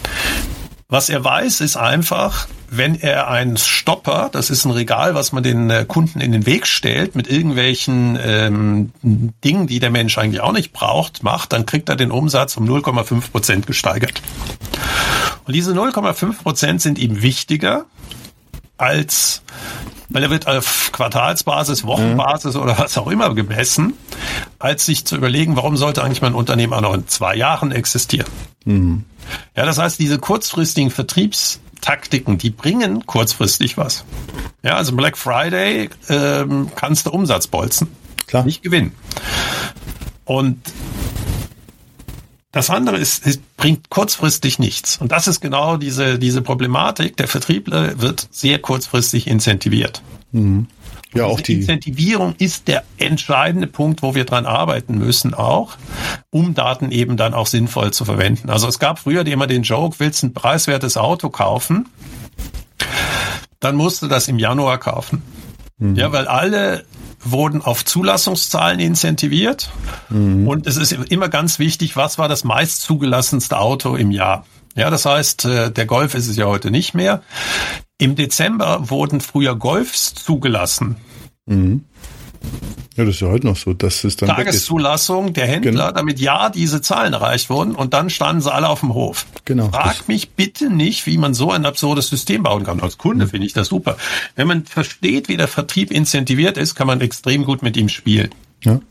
[0.91, 5.43] Was er weiß, ist einfach, wenn er einen Stopper, das ist ein Regal, was man
[5.43, 10.41] den äh, Kunden in den Weg stellt, mit irgendwelchen ähm, Dingen, die der Mensch eigentlich
[10.41, 14.19] auch nicht braucht, macht, dann kriegt er den Umsatz um 0,5 Prozent gesteigert.
[15.45, 17.85] Und diese 0,5 Prozent sind ihm wichtiger
[18.79, 19.43] als
[20.09, 22.61] weil er wird auf Quartalsbasis, Wochenbasis mhm.
[22.61, 23.93] oder was auch immer gemessen,
[24.57, 28.29] als sich zu überlegen, warum sollte eigentlich mein Unternehmen auch noch in zwei Jahren existieren.
[28.65, 29.05] Mhm.
[29.55, 34.03] Ja, das heißt, diese kurzfristigen Vertriebstaktiken, die bringen kurzfristig was.
[34.63, 37.89] Ja, also Black Friday ähm, kannst du Umsatz bolzen,
[38.25, 38.43] Klar.
[38.45, 38.93] nicht gewinnen.
[40.25, 40.59] Und
[42.51, 44.97] das andere ist, ist, bringt kurzfristig nichts.
[44.97, 47.15] Und das ist genau diese, diese Problematik.
[47.17, 50.01] Der Vertriebler wird sehr kurzfristig incentiviert.
[50.31, 50.67] Mhm.
[51.13, 55.75] Ja, auch die Incentivierung ist der entscheidende Punkt, wo wir dran arbeiten müssen auch,
[56.29, 58.51] um Daten eben dann auch sinnvoll zu verwenden.
[58.51, 61.87] Also es gab früher immer den Joke, willst ein preiswertes Auto kaufen,
[63.59, 65.23] dann musst du das im Januar kaufen.
[65.79, 65.95] Mhm.
[65.95, 66.85] Ja, weil alle
[67.21, 69.69] wurden auf Zulassungszahlen incentiviert.
[70.09, 70.47] Mhm.
[70.47, 74.45] Und es ist immer ganz wichtig, was war das meist zugelassenste Auto im Jahr?
[74.75, 77.21] Ja, das heißt, äh, der Golf ist es ja heute nicht mehr.
[77.97, 80.95] Im Dezember wurden früher Golfs zugelassen.
[81.45, 81.85] Mhm.
[82.99, 85.91] Ja, das ist ja heute noch so, dass es dann Tageszulassung der Händler, genau.
[85.93, 89.25] damit ja diese Zahlen erreicht wurden und dann standen sie alle auf dem Hof.
[89.45, 89.69] Genau.
[89.69, 92.81] Frag mich bitte nicht, wie man so ein absurdes System bauen kann.
[92.81, 93.29] Als Kunde mhm.
[93.29, 93.95] finde ich das super.
[94.35, 98.31] Wenn man versteht, wie der Vertrieb incentiviert ist, kann man extrem gut mit ihm spielen.
[98.65, 98.81] Ja.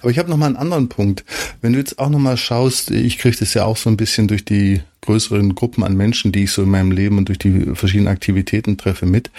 [0.00, 1.26] Aber ich habe noch mal einen anderen Punkt.
[1.60, 4.28] Wenn du jetzt auch noch mal schaust, ich kriege das ja auch so ein bisschen
[4.28, 7.74] durch die größeren Gruppen an Menschen, die ich so in meinem Leben und durch die
[7.74, 9.30] verschiedenen Aktivitäten treffe, mit.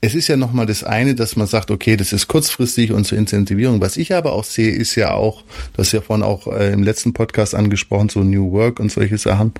[0.00, 3.04] Es ist ja noch mal das eine, dass man sagt, okay, das ist kurzfristig und
[3.04, 3.80] zur Incentivierung.
[3.80, 5.42] Was ich aber auch sehe, ist ja auch,
[5.76, 9.52] das ja vorhin auch äh, im letzten Podcast angesprochen, so New Work und solche Sachen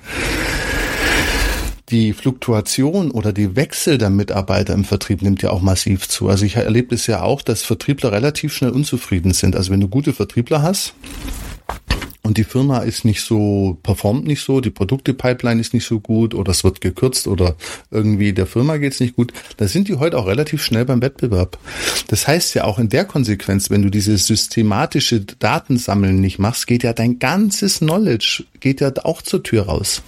[1.89, 6.29] die Fluktuation oder die Wechsel der Mitarbeiter im Vertrieb nimmt ja auch massiv zu.
[6.29, 9.57] Also ich erlebe es ja auch, dass Vertriebler relativ schnell unzufrieden sind.
[9.57, 10.93] Also wenn du gute Vertriebler hast,
[12.23, 16.35] und die Firma ist nicht so, performt nicht so, die Produkte-Pipeline ist nicht so gut
[16.35, 17.55] oder es wird gekürzt oder
[17.89, 21.57] irgendwie der Firma geht's nicht gut, da sind die heute auch relativ schnell beim Wettbewerb.
[22.07, 26.83] Das heißt ja auch in der Konsequenz, wenn du diese systematische Datensammeln nicht machst, geht
[26.83, 30.01] ja dein ganzes Knowledge, geht ja auch zur Tür raus.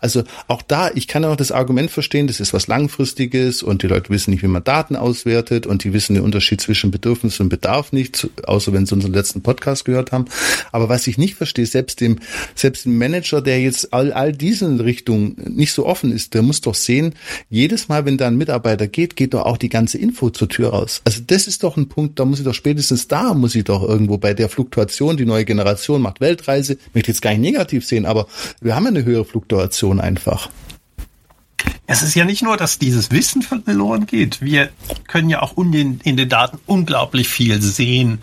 [0.00, 3.82] Also auch da, ich kann ja auch das Argument verstehen, das ist was Langfristiges und
[3.82, 7.40] die Leute wissen nicht, wie man Daten auswertet und die wissen den Unterschied zwischen Bedürfnis
[7.40, 10.26] und Bedarf nicht, außer wenn sie unseren letzten Podcast gehört haben.
[10.72, 12.18] Aber was ich nicht verstehe, selbst dem,
[12.54, 16.60] selbst dem Manager, der jetzt all, all diesen Richtungen nicht so offen ist, der muss
[16.60, 17.14] doch sehen,
[17.48, 20.70] jedes Mal, wenn da ein Mitarbeiter geht, geht doch auch die ganze Info zur Tür
[20.70, 21.00] raus.
[21.04, 23.82] Also das ist doch ein Punkt, da muss ich doch spätestens da, muss ich doch
[23.82, 27.93] irgendwo bei der Fluktuation, die neue Generation macht Weltreise, möchte jetzt gar nicht negativ sehen,
[28.06, 28.26] aber
[28.60, 30.50] wir haben eine höhere Fluktuation einfach.
[31.86, 34.40] Es ist ja nicht nur, dass dieses Wissen verloren geht.
[34.40, 34.70] Wir
[35.06, 38.20] können ja auch in den, in den Daten unglaublich viel sehen,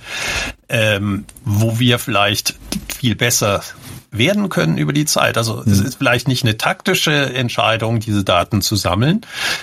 [0.68, 2.56] ähm, wo wir vielleicht
[2.94, 3.64] viel besser
[4.12, 5.38] werden können über die Zeit.
[5.38, 5.71] Also mhm.
[5.71, 9.21] es ist vielleicht nicht eine taktische Entscheidung, diese Daten zu sammeln.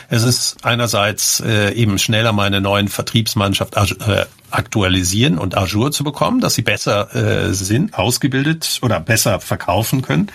[0.09, 6.41] Es ist einerseits äh, eben schneller meine neuen Vertriebsmannschaft äh, aktualisieren und Azure zu bekommen,
[6.41, 10.33] dass sie besser äh, sind, ausgebildet oder besser verkaufen können.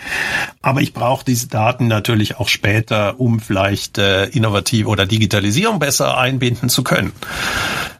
[0.62, 6.18] Aber ich brauche diese Daten natürlich auch später, um vielleicht äh, innovativ oder Digitalisierung besser
[6.18, 7.14] einbinden zu können.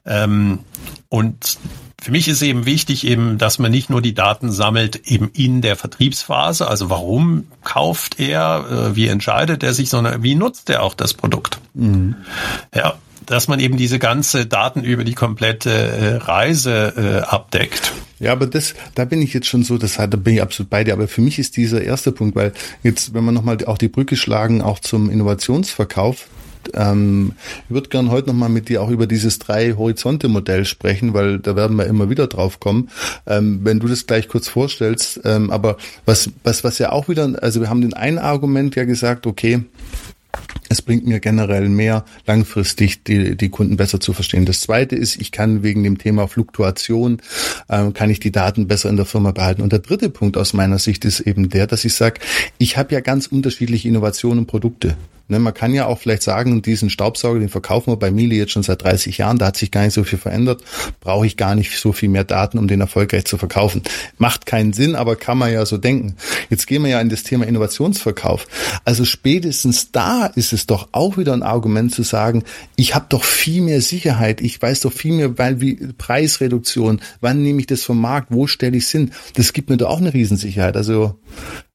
[0.06, 0.60] Ähm,
[1.10, 1.58] und
[2.04, 5.62] für mich ist eben wichtig eben, dass man nicht nur die Daten sammelt eben in
[5.62, 10.84] der Vertriebsphase, also warum kauft er, äh, wie entscheidet er sich, sondern wie nutzt er
[10.84, 11.60] auch das Produkt.
[11.74, 12.16] Mhm.
[12.76, 17.94] Ja, dass man eben diese ganze Daten über die komplette äh, Reise äh, abdeckt.
[18.20, 20.84] Ja, aber das, da bin ich jetzt schon so, das, da bin ich absolut bei
[20.84, 20.92] dir.
[20.92, 22.52] Aber für mich ist dieser erste Punkt, weil
[22.84, 26.28] jetzt, wenn wir nochmal auch die Brücke schlagen, auch zum Innovationsverkauf,
[26.74, 27.34] ähm,
[27.68, 31.78] ich würde gern heute nochmal mit dir auch über dieses Drei-Horizonte-Modell sprechen, weil da werden
[31.78, 32.90] wir immer wieder drauf kommen.
[33.26, 37.34] Ähm, wenn du das gleich kurz vorstellst, ähm, aber was, was, was ja auch wieder,
[37.42, 39.64] also wir haben den einen Argument ja gesagt, okay,
[40.70, 44.46] es bringt mir generell mehr, langfristig die, die Kunden besser zu verstehen.
[44.46, 47.22] Das zweite ist, ich kann wegen dem Thema Fluktuation,
[47.68, 49.62] äh, kann ich die Daten besser in der Firma behalten.
[49.62, 52.20] Und der dritte Punkt aus meiner Sicht ist eben der, dass ich sage,
[52.58, 54.96] ich habe ja ganz unterschiedliche Innovationen und Produkte.
[55.30, 58.52] Ne, man kann ja auch vielleicht sagen, diesen Staubsauger, den verkaufen wir bei Miele jetzt
[58.52, 60.62] schon seit 30 Jahren, da hat sich gar nicht so viel verändert,
[61.00, 63.84] brauche ich gar nicht so viel mehr Daten, um den erfolgreich zu verkaufen.
[64.18, 66.18] Macht keinen Sinn, aber kann man ja so denken.
[66.50, 68.48] Jetzt gehen wir ja in das Thema Innovationsverkauf.
[68.84, 72.44] Also spätestens da ist es doch auch wieder ein Argument zu sagen,
[72.76, 77.42] ich habe doch viel mehr Sicherheit, ich weiß doch viel mehr, weil wie Preisreduktion, wann
[77.42, 79.12] nehme ich das vom Markt, wo stelle ich es hin?
[79.36, 80.76] Das gibt mir doch auch eine Riesensicherheit.
[80.76, 81.18] Also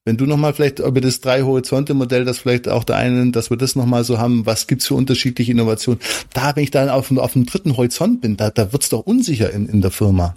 [0.09, 3.77] wenn du nochmal vielleicht über das Drei-Horizonte-Modell, das vielleicht auch der einen, dass wir das
[3.77, 6.01] nochmal so haben, was gibt's für unterschiedliche Innovationen?
[6.33, 9.53] Da, wenn ich dann auf, auf dem dritten Horizont bin, da, da wird's doch unsicher
[9.53, 10.35] in, in der Firma.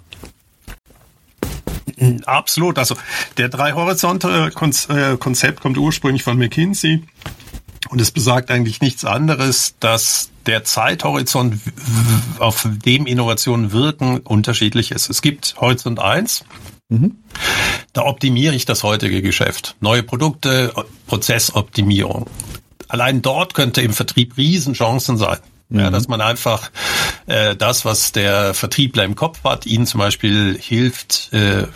[2.26, 2.78] Absolut.
[2.78, 2.96] Also
[3.38, 7.04] der Drei-Horizonte-Konzept kommt ursprünglich von McKinsey
[7.88, 11.54] und es besagt eigentlich nichts anderes, dass der Zeithorizont,
[12.38, 15.08] auf dem Innovationen wirken, unterschiedlich ist.
[15.08, 16.44] Es gibt Horizont 1,
[16.92, 17.16] Mhm.
[17.92, 19.76] Da optimiere ich das heutige Geschäft.
[19.80, 20.72] Neue Produkte,
[21.06, 22.28] Prozessoptimierung.
[22.88, 25.38] Allein dort könnte im Vertrieb Riesenchancen sein.
[25.68, 25.80] Mhm.
[25.80, 26.70] Ja, dass man einfach
[27.26, 31.66] äh, das, was der Vertriebler im Kopf hat, ihnen zum Beispiel hilft, äh,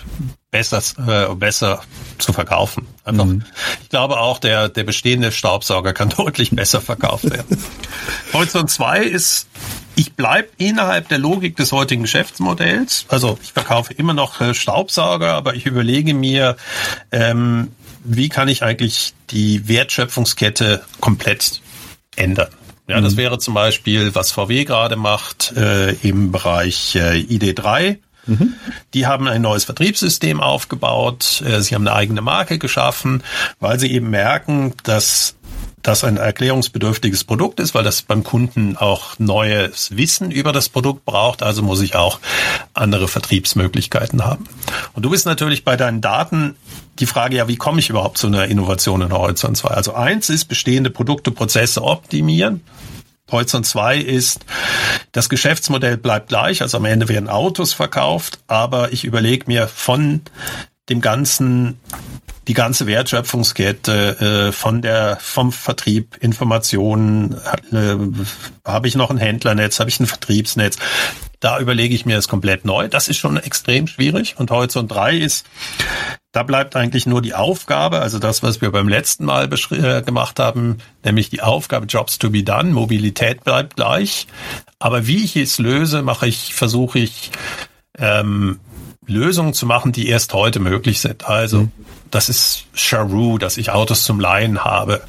[0.51, 1.83] besser, äh, besser
[2.19, 2.87] zu verkaufen.
[3.05, 3.45] Einfach, mhm.
[3.83, 7.63] Ich glaube auch, der, der bestehende Staubsauger kann deutlich besser verkauft werden.
[8.33, 9.49] Horizont 2 ist
[9.97, 13.07] ich bleibe innerhalb der Logik des heutigen Geschäftsmodells.
[13.09, 16.57] Also ich verkaufe immer noch äh, Staubsauger, aber ich überlege mir,
[17.11, 17.73] ähm,
[18.05, 21.61] wie kann ich eigentlich die Wertschöpfungskette komplett
[22.15, 22.49] ändern.
[22.89, 23.19] Ja, das mhm.
[23.19, 27.99] wäre zum Beispiel, was VW gerade macht äh, im Bereich äh, ID3.
[28.27, 28.55] Mhm.
[28.95, 31.43] Die haben ein neues Vertriebssystem aufgebaut.
[31.47, 33.23] Äh, sie haben eine eigene Marke geschaffen,
[33.61, 35.36] weil sie eben merken, dass
[35.87, 41.05] das ein erklärungsbedürftiges Produkt ist, weil das beim Kunden auch neues Wissen über das Produkt
[41.05, 41.45] braucht.
[41.45, 42.19] Also muss ich auch
[42.75, 44.47] andere Vertriebsmöglichkeiten haben.
[44.95, 46.57] Und du bist natürlich bei deinen Daten
[46.99, 49.69] die Frage, ja, wie komme ich überhaupt zu einer Innovation in Horizont 2?
[49.69, 52.63] Also eins ist bestehende Produkte, Prozesse optimieren.
[53.31, 54.45] Horizont 2 ist,
[55.13, 60.23] das Geschäftsmodell bleibt gleich, also am Ende werden Autos verkauft, aber ich überlege mir von
[60.89, 61.81] dem ganzen
[62.49, 67.35] die ganze Wertschöpfungskette äh, von der vom Vertrieb, Informationen,
[67.73, 67.97] äh,
[68.65, 70.79] habe ich noch ein Händlernetz, habe ich ein Vertriebsnetz.
[71.41, 72.89] Da überlege ich mir das komplett neu.
[72.89, 74.37] Das ist schon extrem schwierig.
[74.39, 75.47] Und Horizont 3 ist,
[76.33, 80.39] da bleibt eigentlich nur die Aufgabe, also das, was wir beim letzten Mal äh, gemacht
[80.39, 82.71] haben, nämlich die Aufgabe Jobs to be done.
[82.71, 84.27] Mobilität bleibt gleich.
[84.79, 87.31] Aber wie ich es löse, mache ich, versuche ich,
[87.99, 88.61] ähm,
[89.07, 91.27] Lösungen zu machen, die erst heute möglich sind.
[91.27, 91.73] Also mhm.
[92.11, 95.03] das ist Charoo, dass ich Autos zum Leihen habe.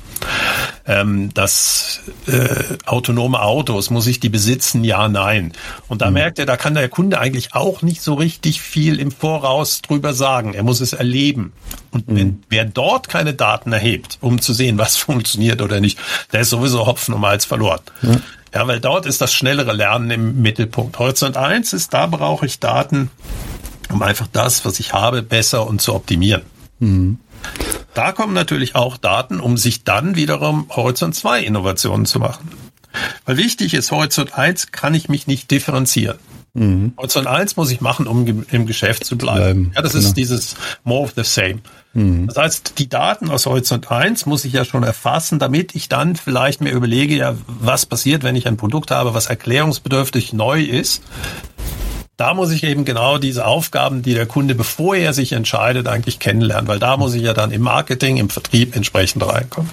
[0.86, 4.84] Ähm, das äh, autonome Autos, muss ich die besitzen?
[4.84, 5.52] Ja, nein.
[5.88, 6.14] Und da mhm.
[6.14, 10.14] merkt er, da kann der Kunde eigentlich auch nicht so richtig viel im Voraus drüber
[10.14, 10.54] sagen.
[10.54, 11.52] Er muss es erleben.
[11.92, 12.16] Und mhm.
[12.16, 16.00] wenn wer dort keine Daten erhebt, um zu sehen, was funktioniert oder nicht,
[16.32, 17.82] der ist sowieso Hopfen um Hals verloren.
[18.02, 18.22] Ja.
[18.54, 21.00] ja, weil dort ist das schnellere Lernen im Mittelpunkt.
[21.00, 23.12] Horizont 1 ist, da brauche ich Daten,
[23.90, 26.44] um einfach das, was ich habe, besser und zu optimieren.
[26.80, 27.20] Mhm.
[27.94, 32.50] Da kommen natürlich auch Daten, um sich dann wiederum Horizont 2 Innovationen zu machen.
[33.26, 36.18] Weil wichtig ist, Horizont 1 kann ich mich nicht differenzieren.
[36.54, 36.94] Mhm.
[36.98, 39.40] Horizont 1 muss ich machen, um im Geschäft zu bleiben.
[39.40, 39.72] bleiben.
[39.76, 40.06] Ja, das genau.
[40.06, 41.60] ist dieses more of the same.
[41.94, 42.28] Mhm.
[42.28, 46.16] Das heißt, die Daten aus Horizont 1 muss ich ja schon erfassen, damit ich dann
[46.16, 51.04] vielleicht mir überlege, ja, was passiert, wenn ich ein Produkt habe, was erklärungsbedürftig neu ist
[52.18, 56.18] da muss ich eben genau diese Aufgaben, die der Kunde, bevor er sich entscheidet, eigentlich
[56.18, 59.70] kennenlernen, weil da muss ich ja dann im Marketing, im Vertrieb entsprechend reinkommen.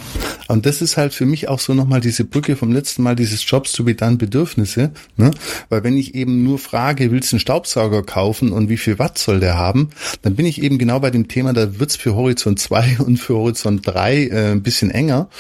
[0.48, 3.48] Und das ist halt für mich auch so nochmal diese Brücke vom letzten Mal, dieses
[3.48, 5.30] Jobs to be done Bedürfnisse, ne?
[5.70, 9.16] Weil wenn ich eben nur frage, willst du einen Staubsauger kaufen und wie viel Watt
[9.16, 9.88] soll der haben,
[10.20, 13.36] dann bin ich eben genau bei dem Thema, da wird's für Horizont 2 und für
[13.36, 15.30] Horizont 3 äh, ein bisschen enger.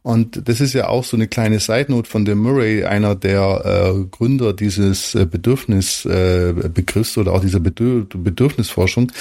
[0.00, 3.94] Und das ist ja auch so eine kleine Side Note von dem Murray, einer der
[3.94, 9.12] äh, Gründer dieses äh, Bedürfnis äh, Begriffs- oder auch dieser Bedürf Bedürfnisforschung,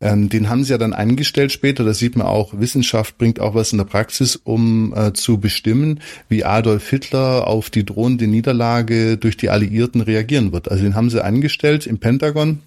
[0.00, 1.84] ähm, den haben sie ja dann eingestellt später.
[1.84, 6.00] Da sieht man auch, Wissenschaft bringt auch was in der Praxis, um äh, zu bestimmen,
[6.28, 10.70] wie Adolf Hitler auf die drohende Niederlage durch die Alliierten reagieren wird.
[10.70, 12.60] Also den haben sie eingestellt im Pentagon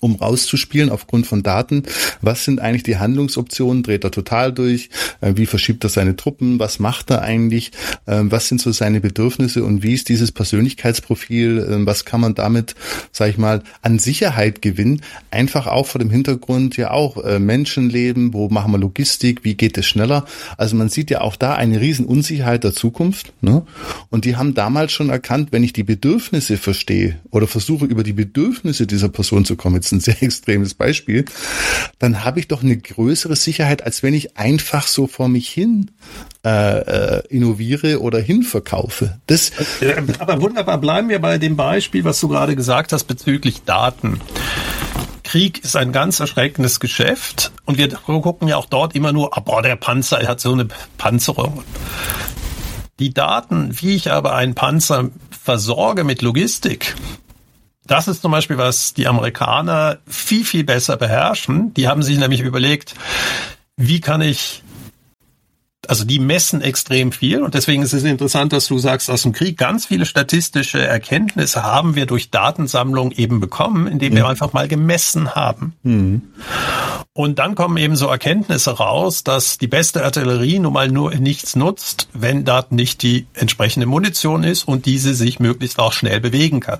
[0.00, 1.84] um rauszuspielen aufgrund von Daten,
[2.22, 4.88] was sind eigentlich die Handlungsoptionen, dreht er total durch,
[5.20, 7.72] äh, wie verschiebt er seine Truppen, was macht er eigentlich,
[8.06, 12.34] ähm, was sind so seine Bedürfnisse und wie ist dieses Persönlichkeitsprofil, ähm, was kann man
[12.34, 12.74] damit,
[13.12, 18.32] sag ich mal, an Sicherheit gewinnen, einfach auch vor dem Hintergrund ja auch äh, Menschenleben,
[18.32, 20.24] wo machen wir Logistik, wie geht es schneller,
[20.56, 23.66] also man sieht ja auch da eine riesen Unsicherheit der Zukunft ne?
[24.08, 28.14] und die haben damals schon erkannt, wenn ich die Bedürfnisse verstehe oder versuche über die
[28.14, 31.24] Bedürfnisse dieser Person zu kommen, jetzt ein sehr extremes Beispiel,
[31.98, 35.90] dann habe ich doch eine größere Sicherheit, als wenn ich einfach so vor mich hin
[36.44, 39.18] äh, äh, innoviere oder hinverkaufe.
[39.26, 39.52] Das
[40.18, 44.20] Aber wunderbar, bleiben wir bei dem Beispiel, was du gerade gesagt hast bezüglich Daten.
[45.22, 49.40] Krieg ist ein ganz erschreckendes Geschäft und wir gucken ja auch dort immer nur, oh,
[49.40, 50.66] boah, der Panzer er hat so eine
[50.98, 51.62] Panzerung.
[52.98, 56.96] Die Daten, wie ich aber einen Panzer versorge mit Logistik,
[57.86, 61.74] das ist zum Beispiel, was die Amerikaner viel, viel besser beherrschen.
[61.74, 62.94] Die haben sich nämlich überlegt,
[63.76, 64.62] wie kann ich
[65.88, 69.32] also die messen extrem viel und deswegen ist es interessant, dass du sagst, aus dem
[69.32, 74.30] Krieg ganz viele statistische Erkenntnisse haben wir durch Datensammlung eben bekommen, indem wir mhm.
[74.30, 75.74] einfach mal gemessen haben.
[75.82, 76.22] Mhm.
[77.12, 81.56] Und dann kommen eben so Erkenntnisse raus, dass die beste Artillerie nun mal nur nichts
[81.56, 86.60] nutzt, wenn dort nicht die entsprechende Munition ist und diese sich möglichst auch schnell bewegen
[86.60, 86.78] kann.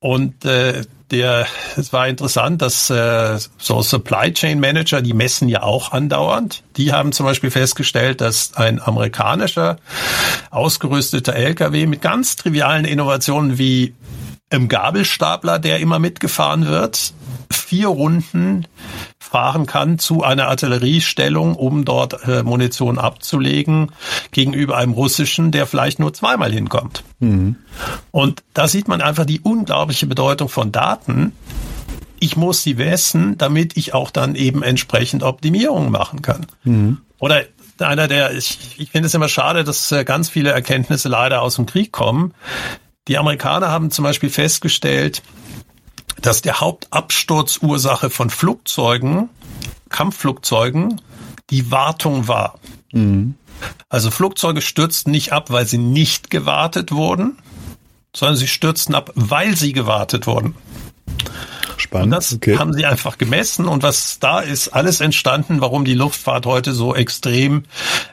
[0.00, 5.62] Und äh, der, es war interessant, dass äh, so Supply Chain Manager, die messen ja
[5.62, 6.62] auch andauernd.
[6.78, 9.76] Die haben zum Beispiel festgestellt, dass ein amerikanischer
[10.50, 13.94] ausgerüsteter LKW mit ganz trivialen Innovationen wie
[14.50, 17.12] im Gabelstapler, der immer mitgefahren wird,
[17.50, 18.66] vier Runden
[19.34, 23.90] fahren kann zu einer Artilleriestellung, um dort äh, Munition abzulegen,
[24.30, 27.02] gegenüber einem russischen, der vielleicht nur zweimal hinkommt.
[27.18, 27.56] Mhm.
[28.12, 31.32] Und da sieht man einfach die unglaubliche Bedeutung von Daten.
[32.20, 36.46] Ich muss sie messen, damit ich auch dann eben entsprechend Optimierungen machen kann.
[36.62, 36.98] Mhm.
[37.18, 37.42] Oder
[37.80, 41.56] einer der, ich, ich finde es immer schade, dass äh, ganz viele Erkenntnisse leider aus
[41.56, 42.34] dem Krieg kommen.
[43.08, 45.22] Die Amerikaner haben zum Beispiel festgestellt,
[46.20, 49.28] dass der Hauptabsturzursache von Flugzeugen,
[49.88, 51.00] Kampfflugzeugen,
[51.50, 52.58] die Wartung war.
[52.92, 53.34] Mhm.
[53.88, 57.38] Also Flugzeuge stürzten nicht ab, weil sie nicht gewartet wurden,
[58.14, 60.54] sondern sie stürzten ab, weil sie gewartet wurden.
[61.76, 62.06] Spannend.
[62.06, 62.58] Und das okay.
[62.58, 66.94] haben sie einfach gemessen und was da ist, alles entstanden, warum die Luftfahrt heute so
[66.94, 67.64] extrem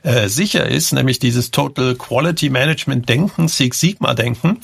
[0.04, 4.60] äh, sicher ist, nämlich dieses Total Quality Management Denken, Six Sigma Denken.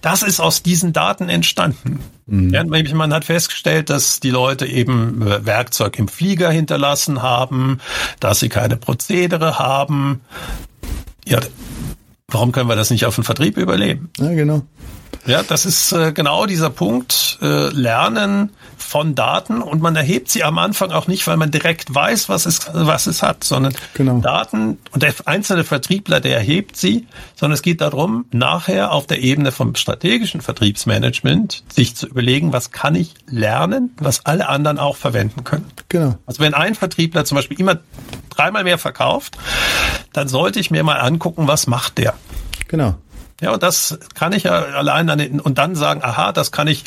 [0.00, 2.00] Das ist aus diesen Daten entstanden.
[2.26, 2.54] Mhm.
[2.54, 7.78] Ja, man hat festgestellt, dass die Leute eben äh, Werkzeug im Flieger hinterlassen haben,
[8.20, 10.20] dass sie keine Prozedere haben.
[11.26, 11.40] Ja,
[12.28, 14.10] warum können wir das nicht auf den Vertrieb überleben?
[14.18, 14.62] Ja, genau.
[15.26, 20.42] Ja, das ist äh, genau dieser Punkt, äh, Lernen von Daten und man erhebt sie
[20.42, 24.18] am Anfang auch nicht, weil man direkt weiß, was es, was es hat, sondern genau.
[24.18, 29.22] Daten und der einzelne Vertriebler, der erhebt sie, sondern es geht darum, nachher auf der
[29.22, 34.96] Ebene vom strategischen Vertriebsmanagement sich zu überlegen, was kann ich lernen, was alle anderen auch
[34.96, 35.70] verwenden können.
[35.88, 36.18] Genau.
[36.26, 37.78] Also wenn ein Vertriebler zum Beispiel immer
[38.30, 39.36] dreimal mehr verkauft,
[40.12, 42.14] dann sollte ich mir mal angucken, was macht der.
[42.66, 42.96] Genau.
[43.40, 46.68] Ja, und das kann ich ja allein an den, und dann sagen, aha, das kann
[46.68, 46.84] ich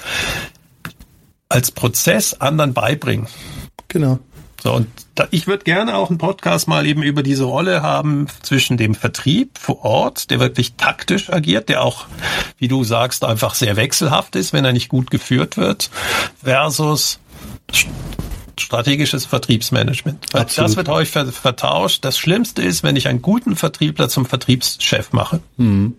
[1.50, 3.28] als Prozess anderen beibringen.
[3.88, 4.20] Genau.
[4.62, 8.28] So, und da, ich würde gerne auch einen Podcast mal eben über diese Rolle haben
[8.44, 12.06] zwischen dem Vertrieb vor Ort, der wirklich taktisch agiert, der auch,
[12.58, 15.90] wie du sagst, einfach sehr wechselhaft ist, wenn er nicht gut geführt wird,
[16.42, 17.20] versus
[18.58, 20.28] strategisches Vertriebsmanagement.
[20.32, 22.06] Weil das wird häufig vertauscht.
[22.06, 25.42] Das Schlimmste ist, wenn ich einen guten Vertriebler zum Vertriebschef mache.
[25.58, 25.96] Mhm.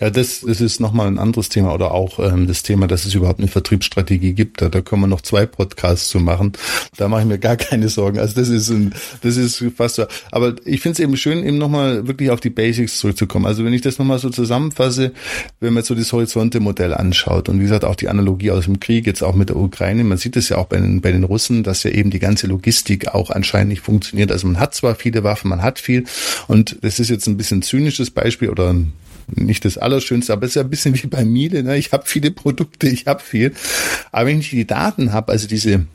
[0.00, 3.14] Ja, das, das ist nochmal ein anderes Thema oder auch ähm, das Thema, dass es
[3.14, 4.62] überhaupt eine Vertriebsstrategie gibt.
[4.62, 6.52] Da, da können wir noch zwei Podcasts zu machen.
[6.96, 8.18] Da mache ich mir gar keine Sorgen.
[8.18, 10.06] Also das ist ein, das ist fast so.
[10.30, 13.46] Aber ich finde es eben schön, eben nochmal wirklich auf die Basics zurückzukommen.
[13.46, 15.12] Also wenn ich das nochmal so zusammenfasse,
[15.60, 19.06] wenn man so das Horizonte-Modell anschaut und wie gesagt auch die Analogie aus dem Krieg,
[19.06, 21.62] jetzt auch mit der Ukraine, man sieht es ja auch bei den, bei den Russen,
[21.62, 24.32] dass ja eben die ganze Logistik auch anscheinend nicht funktioniert.
[24.32, 26.04] Also man hat zwar viele Waffen, man hat viel
[26.48, 28.92] und das ist jetzt ein bisschen zynisches Beispiel oder ein
[29.34, 31.62] nicht das Allerschönste, aber es ist ja ein bisschen wie bei Miele.
[31.62, 31.76] Ne?
[31.76, 33.52] Ich habe viele Produkte, ich habe viel.
[34.12, 35.86] Aber wenn ich die Daten habe, also diese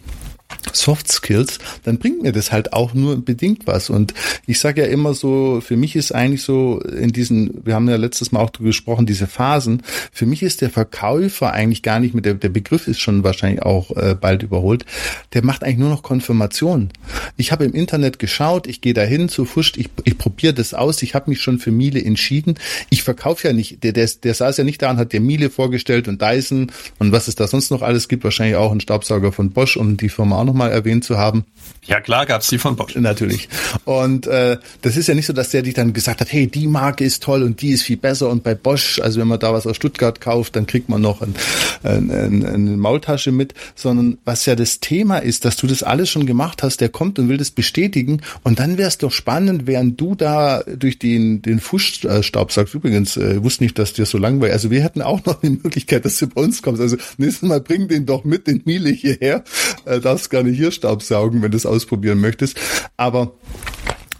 [0.73, 3.89] Soft Skills, dann bringt mir das halt auch nur bedingt was.
[3.89, 4.13] Und
[4.45, 7.95] ich sage ja immer so, für mich ist eigentlich so in diesen, wir haben ja
[7.95, 12.13] letztes Mal auch darüber gesprochen, diese Phasen, für mich ist der Verkäufer eigentlich gar nicht
[12.13, 14.85] mit der, der Begriff ist schon wahrscheinlich auch äh, bald überholt,
[15.33, 16.89] der macht eigentlich nur noch Konfirmation.
[17.37, 21.01] Ich habe im Internet geschaut, ich gehe dahin zu Fuscht, ich, ich probiere das aus,
[21.01, 22.55] ich habe mich schon für Miele entschieden.
[22.89, 25.49] Ich verkaufe ja nicht, der, der, der saß ja nicht da und hat der Miele
[25.49, 29.31] vorgestellt und Dyson und was es da sonst noch alles gibt, wahrscheinlich auch einen Staubsauger
[29.31, 31.45] von Bosch, um die Firma auch nochmal erwähnt zu haben.
[31.87, 32.95] Ja klar, gab's die von Bosch.
[32.95, 33.47] Natürlich.
[33.83, 36.67] Und äh, das ist ja nicht so, dass der dich dann gesagt hat, hey, die
[36.67, 39.53] Marke ist toll und die ist viel besser und bei Bosch, also wenn man da
[39.53, 41.35] was aus Stuttgart kauft, dann kriegt man noch ein,
[41.83, 46.09] ein, ein, eine Maultasche mit, sondern was ja das Thema ist, dass du das alles
[46.09, 49.67] schon gemacht hast, der kommt und will das bestätigen und dann wäre es doch spannend,
[49.67, 54.17] während du da durch den, den Fußstaub sagst, übrigens, äh, wusste nicht, dass dir so
[54.17, 57.47] langweilig, also wir hätten auch noch die Möglichkeit, dass du bei uns kommst, also nächstes
[57.47, 59.43] Mal bring den doch mit, den Miele hierher,
[59.85, 62.59] äh, darfst gerne hier Staubsaugen, wenn du es ausprobieren möchtest,
[62.97, 63.33] aber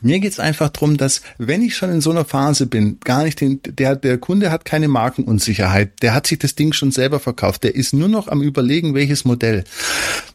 [0.02, 3.41] mir geht's einfach drum, dass wenn ich schon in so einer Phase bin, gar nicht
[3.41, 7.64] den, der, der Kunde hat keine Markenunsicherheit, der hat sich das Ding schon selber verkauft,
[7.64, 9.64] der ist nur noch am überlegen, welches Modell.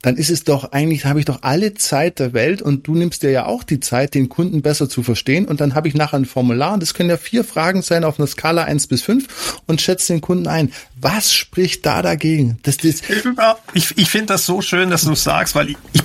[0.02, 3.22] Dann ist es doch eigentlich, habe ich doch alle Zeit der Welt und du nimmst
[3.22, 6.18] dir ja auch die Zeit, den Kunden besser zu verstehen und dann habe ich nachher
[6.18, 9.60] ein Formular und das können ja vier Fragen sein auf einer Skala eins bis fünf
[9.66, 10.72] und schätze den Kunden ein.
[11.00, 12.58] Was spricht da dagegen?
[12.62, 13.02] Das, das
[13.74, 16.02] ich ich finde das so schön, dass du sagst, weil ich, ich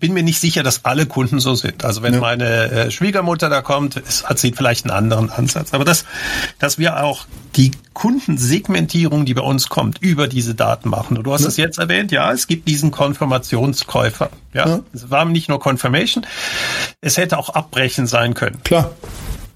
[0.00, 1.84] bin mir nicht sicher, dass alle Kunden so sind.
[1.84, 2.20] Also wenn ja.
[2.20, 5.74] meine äh, Schwiegermutter da kommt, ist, hat sie vielleicht einen anderen Ansatz.
[5.74, 6.04] Aber das,
[6.60, 7.26] dass wir auch
[7.56, 11.16] die Kundensegmentierung, die bei uns kommt, über diese Daten machen.
[11.16, 11.48] Und du hast ja.
[11.48, 14.30] es jetzt erwähnt, ja, es gibt diesen Konfirmationskäufer.
[14.52, 14.80] Ja, ja.
[14.92, 16.24] es war nicht nur Confirmation,
[17.00, 18.62] es hätte auch Abbrechen sein können.
[18.62, 18.92] Klar.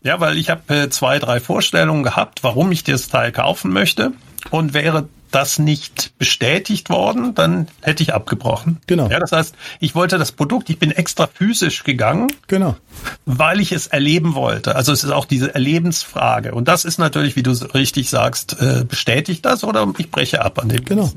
[0.02, 4.12] Ja, weil ich habe äh, zwei, drei Vorstellungen gehabt, warum ich das Teil kaufen möchte
[4.50, 8.78] und wäre das nicht bestätigt worden, dann hätte ich abgebrochen.
[8.86, 9.08] Genau.
[9.08, 12.76] Ja, das heißt, ich wollte das Produkt, ich bin extra physisch gegangen, genau.
[13.24, 14.76] weil ich es erleben wollte.
[14.76, 16.54] Also es ist auch diese Erlebensfrage.
[16.54, 20.58] Und das ist natürlich, wie du richtig sagst, äh, bestätigt das oder ich breche ab
[20.58, 20.84] an dem.
[20.84, 21.10] Genau.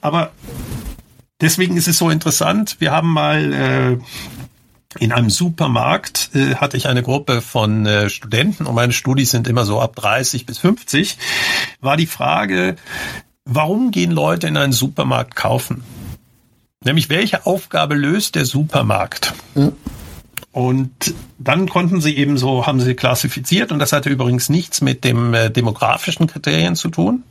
[0.00, 0.30] Aber
[1.40, 2.76] deswegen ist es so interessant.
[2.78, 3.98] Wir haben mal äh,
[4.98, 9.48] in einem Supermarkt äh, hatte ich eine Gruppe von äh, Studenten und meine Studis sind
[9.48, 11.18] immer so ab 30 bis 50,
[11.80, 12.76] war die Frage,
[13.44, 15.84] warum gehen Leute in einen Supermarkt kaufen?
[16.84, 19.34] Nämlich, welche Aufgabe löst der Supermarkt?
[19.54, 19.72] Ja.
[20.52, 25.04] Und dann konnten sie eben so, haben sie klassifiziert und das hatte übrigens nichts mit
[25.04, 27.24] dem äh, demografischen Kriterien zu tun,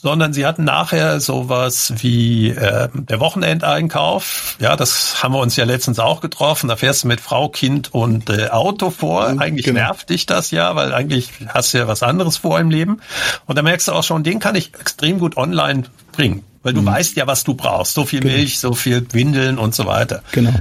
[0.00, 4.56] sondern sie hatten nachher sowas wie äh, der Wochenendeinkauf.
[4.60, 6.68] Ja, das haben wir uns ja letztens auch getroffen.
[6.68, 9.28] Da fährst du mit Frau, Kind und äh, Auto vor.
[9.28, 9.80] Mhm, eigentlich genau.
[9.80, 13.00] nervt dich das ja, weil eigentlich hast du ja was anderes vor im Leben.
[13.46, 16.44] Und da merkst du auch schon, den kann ich extrem gut online bringen.
[16.62, 16.86] Weil du mhm.
[16.86, 17.94] weißt ja, was du brauchst.
[17.94, 18.34] So viel genau.
[18.34, 20.22] Milch, so viel Windeln und so weiter.
[20.32, 20.54] Genau.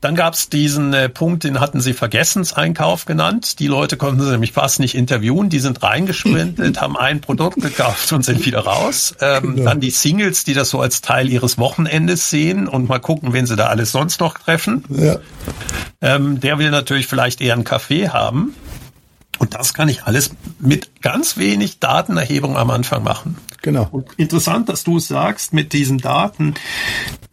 [0.00, 3.58] Dann gab es diesen äh, Punkt, den hatten sie Vergessenseinkauf genannt.
[3.58, 5.48] Die Leute konnten sie nämlich fast nicht interviewen.
[5.48, 9.14] Die sind reingesprintet, haben ein Produkt gekauft und sind wieder raus.
[9.20, 9.70] Ähm, genau.
[9.70, 13.46] Dann die Singles, die das so als Teil ihres Wochenendes sehen und mal gucken, wen
[13.46, 14.84] sie da alles sonst noch treffen.
[14.88, 15.16] Ja.
[16.00, 18.54] Ähm, der will natürlich vielleicht eher einen Kaffee haben.
[19.38, 23.36] Und das kann ich alles mit ganz wenig Datenerhebung am Anfang machen.
[23.62, 23.88] Genau.
[23.90, 26.54] Und interessant, dass du es sagst mit diesen Daten.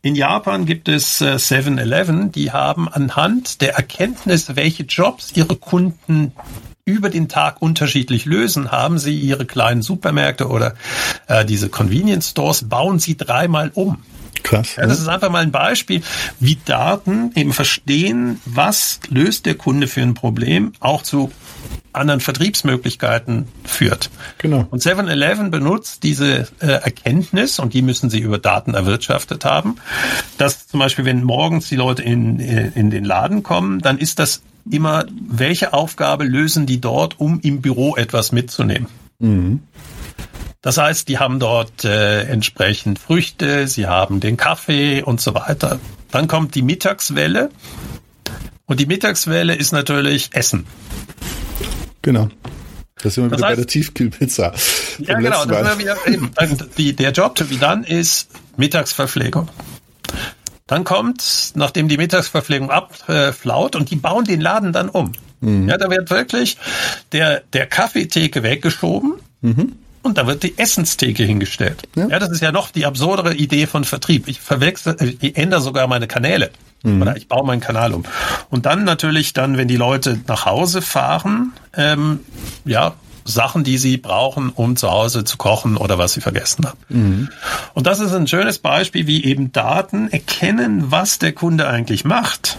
[0.02, 6.34] In Japan gibt es 7-Eleven, äh, die haben anhand der Erkenntnis, welche Jobs ihre Kunden
[6.86, 10.76] über den Tag unterschiedlich lösen, haben sie ihre kleinen Supermärkte oder
[11.28, 14.04] äh, diese Convenience Stores, bauen sie dreimal um.
[14.44, 14.76] Krass.
[14.76, 16.04] Ja, das ist einfach mal ein Beispiel,
[16.40, 21.32] wie Daten eben verstehen, was löst der Kunde für ein Problem, auch zu
[21.98, 24.10] anderen Vertriebsmöglichkeiten führt.
[24.38, 24.68] Genau.
[24.70, 29.78] Und 7-Eleven benutzt diese äh, Erkenntnis, und die müssen sie über Daten erwirtschaftet haben,
[30.38, 34.20] dass zum Beispiel, wenn morgens die Leute in, äh, in den Laden kommen, dann ist
[34.20, 38.88] das immer, welche Aufgabe lösen die dort, um im Büro etwas mitzunehmen.
[39.20, 39.62] Mhm.
[40.62, 45.80] Das heißt, die haben dort äh, entsprechend Früchte, sie haben den Kaffee und so weiter.
[46.10, 47.52] Dann kommt die Mittagswelle.
[48.66, 50.66] Und die Mittagswelle ist natürlich Essen.
[52.06, 52.30] Genau.
[53.02, 54.54] Das sind wir das wieder heißt, bei der Tiefkühlpizza.
[55.00, 55.44] Ja, genau.
[55.46, 56.32] Das wieder, eben,
[56.78, 59.50] die, der Job to be done ist Mittagsverpflegung.
[60.68, 65.14] Dann kommt, nachdem die Mittagsverpflegung abflaut, und die bauen den Laden dann um.
[65.42, 65.68] Mhm.
[65.68, 66.58] Ja, da wird wirklich
[67.12, 69.16] der, der Kaffeetheke weggeschoben.
[69.42, 69.74] Mhm.
[70.04, 71.88] Und da wird die Essenstheke hingestellt.
[71.96, 72.08] Ja.
[72.08, 72.20] ja.
[72.20, 74.28] das ist ja noch die absurdere Idee von Vertrieb.
[74.28, 76.52] Ich verwechsel, ich ändere sogar meine Kanäle.
[76.86, 77.02] Mhm.
[77.02, 78.04] Oder ich baue meinen Kanal um.
[78.50, 82.20] Und dann natürlich dann, wenn die Leute nach Hause fahren, ähm,
[82.64, 82.94] ja,
[83.28, 86.80] Sachen, die sie brauchen, um zu Hause zu kochen oder was sie vergessen haben.
[86.90, 87.30] Mhm.
[87.74, 92.58] Und das ist ein schönes Beispiel, wie eben Daten erkennen, was der Kunde eigentlich macht.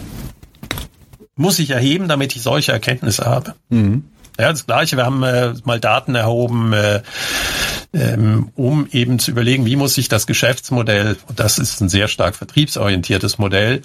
[1.37, 3.55] Muss ich erheben, damit ich solche Erkenntnisse habe.
[3.69, 4.03] Mhm.
[4.39, 4.97] Ja, das Gleiche.
[4.97, 7.01] Wir haben äh, mal Daten erhoben, äh,
[7.93, 12.07] ähm, um eben zu überlegen, wie muss sich das Geschäftsmodell, und das ist ein sehr
[12.07, 13.81] stark vertriebsorientiertes Modell,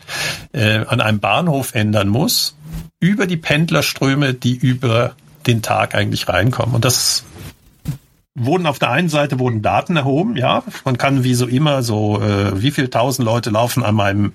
[0.53, 2.57] äh, an einem Bahnhof ändern muss,
[3.01, 5.15] über die Pendlerströme, die über
[5.47, 6.75] den Tag eigentlich reinkommen.
[6.75, 7.25] Und das
[8.35, 12.21] wurden auf der einen Seite wurden Daten erhoben, ja, man kann wie so immer so,
[12.21, 14.33] äh, wie viel tausend Leute laufen an meinem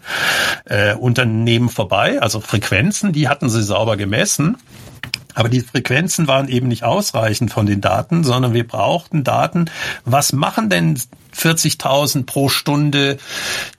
[0.65, 4.57] äh, Unternehmen vorbei, also Frequenzen, die hatten sie sauber gemessen.
[5.37, 9.69] Aber die Frequenzen waren eben nicht ausreichend von den Daten, sondern wir brauchten Daten.
[10.03, 10.99] Was machen denn
[11.37, 13.17] 40.000 pro Stunde,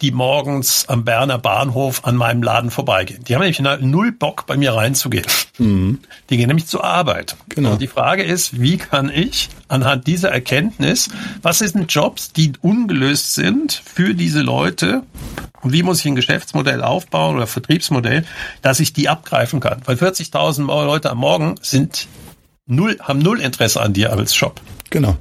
[0.00, 3.24] die morgens am Berner Bahnhof an meinem Laden vorbeigehen.
[3.24, 5.26] Die haben nämlich null Bock, bei mir reinzugehen.
[5.58, 6.00] Mhm.
[6.30, 7.36] Die gehen nämlich zur Arbeit.
[7.48, 7.72] Genau.
[7.72, 11.10] Und die Frage ist, wie kann ich anhand dieser Erkenntnis,
[11.42, 15.02] was sind Jobs, die ungelöst sind für diese Leute
[15.60, 18.24] und wie muss ich ein Geschäftsmodell aufbauen oder Vertriebsmodell,
[18.62, 19.82] dass ich die abgreifen kann?
[19.84, 22.06] Weil 40.000 Leute am Morgen sind
[22.66, 24.60] null, haben null Interesse an dir als Shop.
[24.90, 25.16] Genau.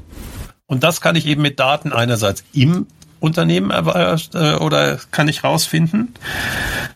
[0.67, 2.87] Und das kann ich eben mit Daten einerseits im
[3.19, 6.13] Unternehmen äh, oder kann ich rausfinden.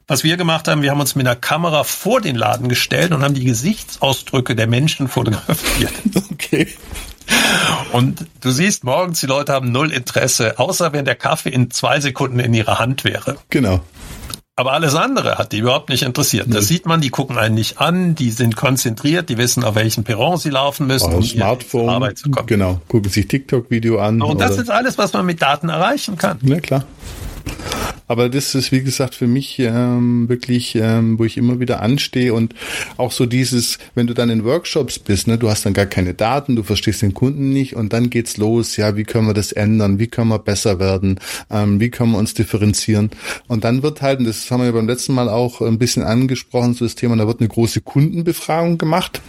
[0.07, 3.23] Was wir gemacht haben, wir haben uns mit einer Kamera vor den Laden gestellt und
[3.23, 5.93] haben die Gesichtsausdrücke der Menschen fotografiert.
[6.31, 6.67] Okay.
[7.93, 11.99] Und du siehst morgens, die Leute haben null Interesse, außer wenn der Kaffee in zwei
[11.99, 13.37] Sekunden in ihrer Hand wäre.
[13.49, 13.81] Genau.
[14.57, 16.47] Aber alles andere hat die überhaupt nicht interessiert.
[16.49, 20.03] Das sieht man, die gucken einen nicht an, die sind konzentriert, die wissen, auf welchen
[20.03, 22.47] Perron sie laufen müssen, um Smartphone, Arbeit zu kommen.
[22.47, 24.21] Genau, gucken sich TikTok-Video an.
[24.21, 26.37] Und das ist alles, was man mit Daten erreichen kann.
[26.41, 26.83] Ja, klar.
[28.11, 32.33] Aber das ist, wie gesagt, für mich ähm, wirklich, ähm, wo ich immer wieder anstehe
[32.33, 32.53] und
[32.97, 36.13] auch so dieses, wenn du dann in Workshops bist, ne, du hast dann gar keine
[36.13, 39.53] Daten, du verstehst den Kunden nicht und dann geht's los, ja, wie können wir das
[39.53, 43.11] ändern, wie können wir besser werden, ähm, wie können wir uns differenzieren.
[43.47, 46.73] Und dann wird halt, und das haben wir beim letzten Mal auch ein bisschen angesprochen,
[46.73, 49.21] so das Thema, da wird eine große Kundenbefragung gemacht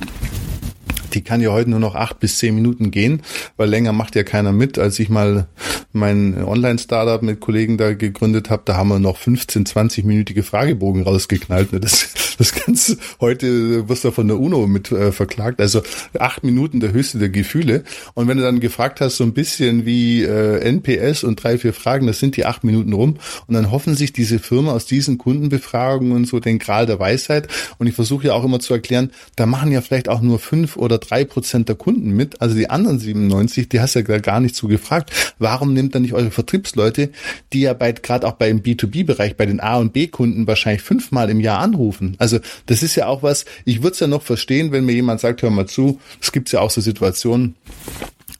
[1.14, 3.22] die kann ja heute nur noch acht bis zehn Minuten gehen,
[3.56, 4.78] weil länger macht ja keiner mit.
[4.78, 5.46] Als ich mal
[5.92, 11.70] mein Online-Startup mit Kollegen da gegründet habe, da haben wir noch 15, 20-minütige Fragebogen rausgeknallt.
[11.82, 15.60] Das, das kannst heute wirst du von der UNO mit äh, verklagt.
[15.60, 15.82] Also
[16.18, 17.84] acht Minuten der Höchste der Gefühle.
[18.14, 21.72] Und wenn du dann gefragt hast, so ein bisschen wie äh, NPS und drei, vier
[21.72, 23.18] Fragen, das sind die acht Minuten rum.
[23.46, 27.48] Und dann hoffen sich diese Firma aus diesen Kundenbefragungen so den Gral der Weisheit.
[27.78, 30.76] Und ich versuche ja auch immer zu erklären, da machen ja vielleicht auch nur fünf
[30.76, 32.40] oder drei Prozent der Kunden mit.
[32.40, 35.10] Also die anderen 97, die hast ja gar nicht so gefragt.
[35.38, 37.10] Warum nimmt dann nicht eure Vertriebsleute,
[37.52, 41.58] die ja gerade auch beim B2B-Bereich, bei den A- und B-Kunden wahrscheinlich fünfmal im Jahr
[41.58, 42.16] anrufen?
[42.18, 45.20] Also das ist ja auch was, ich würde es ja noch verstehen, wenn mir jemand
[45.20, 47.56] sagt, hör mal zu, es gibt ja auch so Situationen,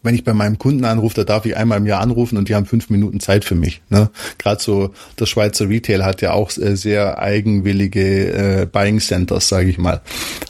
[0.03, 2.55] wenn ich bei meinem Kunden anrufe, da darf ich einmal im Jahr anrufen und die
[2.55, 3.83] haben fünf Minuten Zeit für mich.
[3.89, 4.11] Ne?
[4.39, 9.71] Gerade so der Schweizer Retail hat ja auch äh, sehr eigenwillige äh, Buying Centers, sage
[9.71, 10.03] ich mal.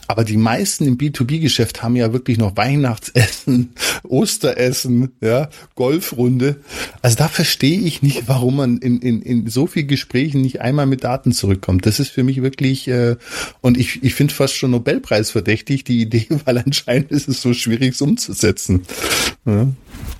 [0.07, 3.73] Aber die meisten im B2B-Geschäft haben ja wirklich noch Weihnachtsessen,
[4.03, 6.57] Osteressen, ja, Golfrunde.
[7.01, 10.85] Also da verstehe ich nicht, warum man in, in, in so viel Gesprächen nicht einmal
[10.85, 11.85] mit Daten zurückkommt.
[11.85, 13.15] Das ist für mich wirklich, äh,
[13.61, 17.53] und ich, ich finde fast schon Nobelpreis verdächtig, die Idee, weil anscheinend ist es so
[17.53, 18.83] schwierig, es umzusetzen.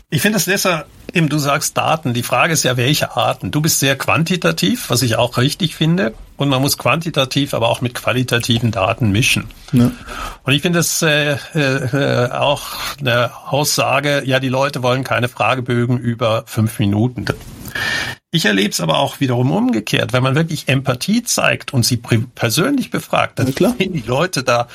[0.09, 2.13] Ich finde es besser, eben du sagst Daten.
[2.13, 3.51] Die Frage ist ja, welche Arten.
[3.51, 6.13] Du bist sehr quantitativ, was ich auch richtig finde.
[6.36, 9.45] Und man muss quantitativ, aber auch mit qualitativen Daten mischen.
[9.71, 9.91] Ja.
[10.43, 12.63] Und ich finde es äh, äh, auch
[12.99, 17.26] eine Aussage, ja, die Leute wollen keine Fragebögen über fünf Minuten.
[18.34, 20.11] Ich erlebe es aber auch wiederum umgekehrt.
[20.11, 24.67] Wenn man wirklich Empathie zeigt und sie persönlich befragt, dann ja, sind die Leute da,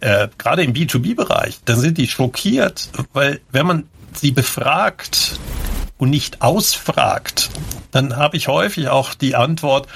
[0.00, 3.84] äh, gerade im B2B-Bereich, dann sind die schockiert, weil wenn man
[4.14, 5.38] sie befragt
[5.98, 7.50] und nicht ausfragt,
[7.90, 9.88] dann habe ich häufig auch die Antwort,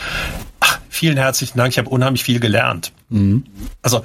[0.61, 2.93] ach, vielen herzlichen Dank, ich habe unheimlich viel gelernt.
[3.09, 3.45] Mhm.
[3.81, 4.05] Also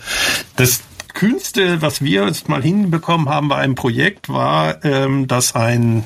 [0.56, 0.80] das
[1.14, 6.06] Kühnste, was wir jetzt mal hinbekommen haben bei einem Projekt, war, ähm, dass ein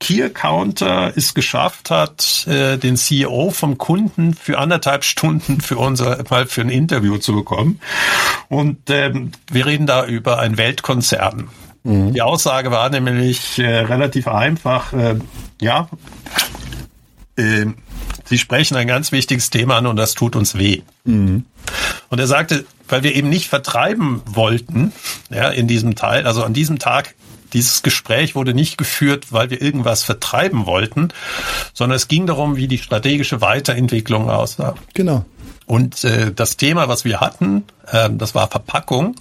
[0.00, 6.46] Key-Counter es geschafft hat, äh, den CEO vom Kunden für anderthalb Stunden für unser mal
[6.46, 7.80] für ein Interview zu bekommen.
[8.48, 11.48] Und ähm, wir reden da über ein Weltkonzern.
[11.84, 12.12] Mhm.
[12.12, 14.92] Die Aussage war nämlich äh, relativ einfach.
[14.92, 15.16] Äh,
[15.60, 15.88] ja,
[17.36, 17.66] äh,
[18.28, 20.82] Sie sprechen ein ganz wichtiges Thema an und das tut uns weh.
[21.04, 21.44] Mhm.
[22.08, 24.92] Und er sagte, weil wir eben nicht vertreiben wollten,
[25.30, 27.14] ja, in diesem Teil, also an diesem Tag
[27.52, 31.08] dieses Gespräch wurde nicht geführt, weil wir irgendwas vertreiben wollten,
[31.72, 34.74] sondern es ging darum, wie die strategische Weiterentwicklung aussah.
[34.94, 35.24] Genau.
[35.66, 39.16] Und äh, das Thema, was wir hatten, äh, das war Verpackung,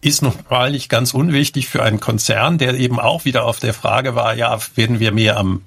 [0.00, 3.74] ist nun mal nicht ganz unwichtig für einen Konzern, der eben auch wieder auf der
[3.74, 5.62] Frage war, ja, werden wir mehr am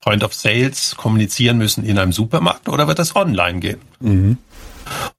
[0.00, 3.80] Point of Sales kommunizieren müssen in einem Supermarkt oder wird das online gehen?
[4.00, 4.38] Mhm.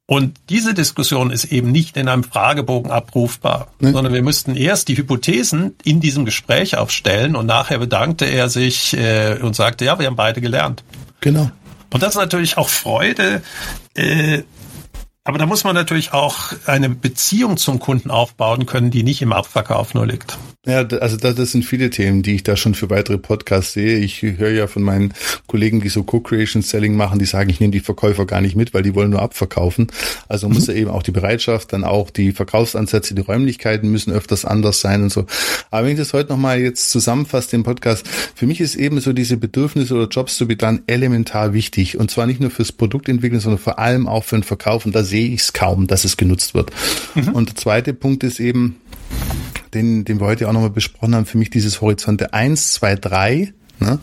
[0.05, 3.91] Und diese Diskussion ist eben nicht in einem Fragebogen abrufbar, nee.
[3.91, 8.95] sondern wir müssten erst die Hypothesen in diesem Gespräch aufstellen und nachher bedankte er sich
[8.97, 10.83] äh, und sagte, ja, wir haben beide gelernt.
[11.21, 11.51] Genau.
[11.91, 13.41] Und das ist natürlich auch Freude,
[13.95, 14.43] äh,
[15.23, 19.31] aber da muss man natürlich auch eine Beziehung zum Kunden aufbauen können, die nicht im
[19.31, 20.39] Abverkauf nur liegt.
[20.69, 23.97] Ja, also das, sind viele Themen, die ich da schon für weitere Podcasts sehe.
[23.97, 25.15] Ich höre ja von meinen
[25.47, 28.75] Kollegen, die so Co-Creation Selling machen, die sagen, ich nehme die Verkäufer gar nicht mit,
[28.75, 29.87] weil die wollen nur abverkaufen.
[30.27, 30.53] Also mhm.
[30.53, 34.79] muss ja eben auch die Bereitschaft, dann auch die Verkaufsansätze, die Räumlichkeiten müssen öfters anders
[34.79, 35.25] sein und so.
[35.71, 39.11] Aber wenn ich das heute nochmal jetzt zusammenfasse, den Podcast, für mich ist eben so
[39.11, 41.97] diese Bedürfnisse oder Jobs zu be dann elementar wichtig.
[41.97, 44.85] Und zwar nicht nur fürs Produktentwickeln, sondern vor allem auch für den Verkauf.
[44.85, 46.71] Und da sehe ich es kaum, dass es genutzt wird.
[47.15, 47.29] Mhm.
[47.29, 48.75] Und der zweite Punkt ist eben,
[49.73, 53.53] den, den wir heute auch nochmal besprochen haben, für mich dieses Horizonte 1, 2, 3
[53.79, 53.99] Ne?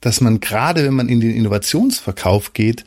[0.00, 2.84] Dass man gerade, wenn man in den Innovationsverkauf geht,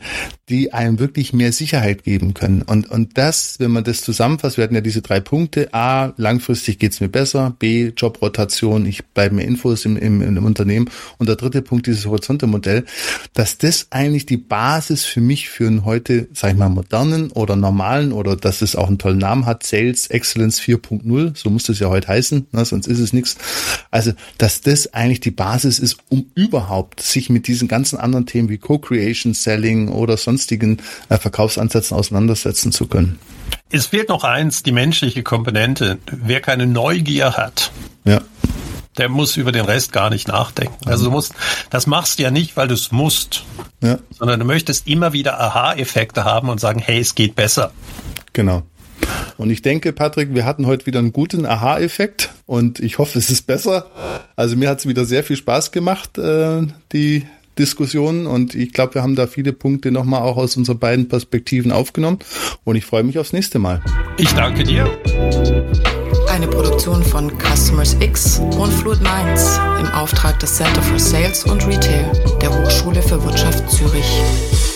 [0.49, 2.63] die einem wirklich mehr Sicherheit geben können.
[2.63, 5.73] Und, und das, wenn man das zusammenfasst, wir hatten ja diese drei Punkte.
[5.73, 7.55] A, langfristig geht's mir besser.
[7.59, 10.89] B, Jobrotation, ich bleibe mir Infos im, im, im Unternehmen.
[11.17, 12.83] Und der dritte Punkt, dieses Horizonte-Modell,
[13.33, 17.55] dass das eigentlich die Basis für mich für einen heute, sag ich mal, modernen oder
[17.55, 21.79] normalen oder dass es auch einen tollen Namen hat, Sales Excellence 4.0, so muss das
[21.79, 22.65] ja heute heißen, ne?
[22.65, 23.37] sonst ist es nichts.
[23.91, 28.49] Also, dass das eigentlich die Basis ist, um überhaupt sich mit diesen ganzen anderen Themen
[28.49, 30.77] wie Co-Creation, Selling oder sonstigen
[31.09, 33.19] äh, Verkaufsansätzen auseinandersetzen zu können.
[33.69, 35.97] Es fehlt noch eins, die menschliche Komponente.
[36.05, 37.71] Wer keine Neugier hat,
[38.05, 38.21] ja.
[38.97, 40.87] der muss über den Rest gar nicht nachdenken.
[40.87, 41.33] Also du musst,
[41.69, 43.43] das machst du ja nicht, weil du es musst,
[43.81, 43.99] ja.
[44.17, 47.71] sondern du möchtest immer wieder Aha-Effekte haben und sagen, hey, es geht besser.
[48.33, 48.63] Genau.
[49.37, 53.29] Und ich denke, Patrick, wir hatten heute wieder einen guten Aha-Effekt und ich hoffe, es
[53.29, 53.87] ist besser.
[54.35, 57.23] Also mir hat es wieder sehr viel Spaß gemacht, äh, die
[57.57, 61.71] Diskussion und ich glaube, wir haben da viele Punkte nochmal auch aus unseren beiden Perspektiven
[61.71, 62.19] aufgenommen
[62.63, 63.81] und ich freue mich aufs nächste Mal.
[64.17, 64.89] Ich danke dir.
[66.29, 71.65] Eine Produktion von Customers X und Fluid Minds im Auftrag des Center for Sales und
[71.67, 74.72] Retail der Hochschule für Wirtschaft Zürich.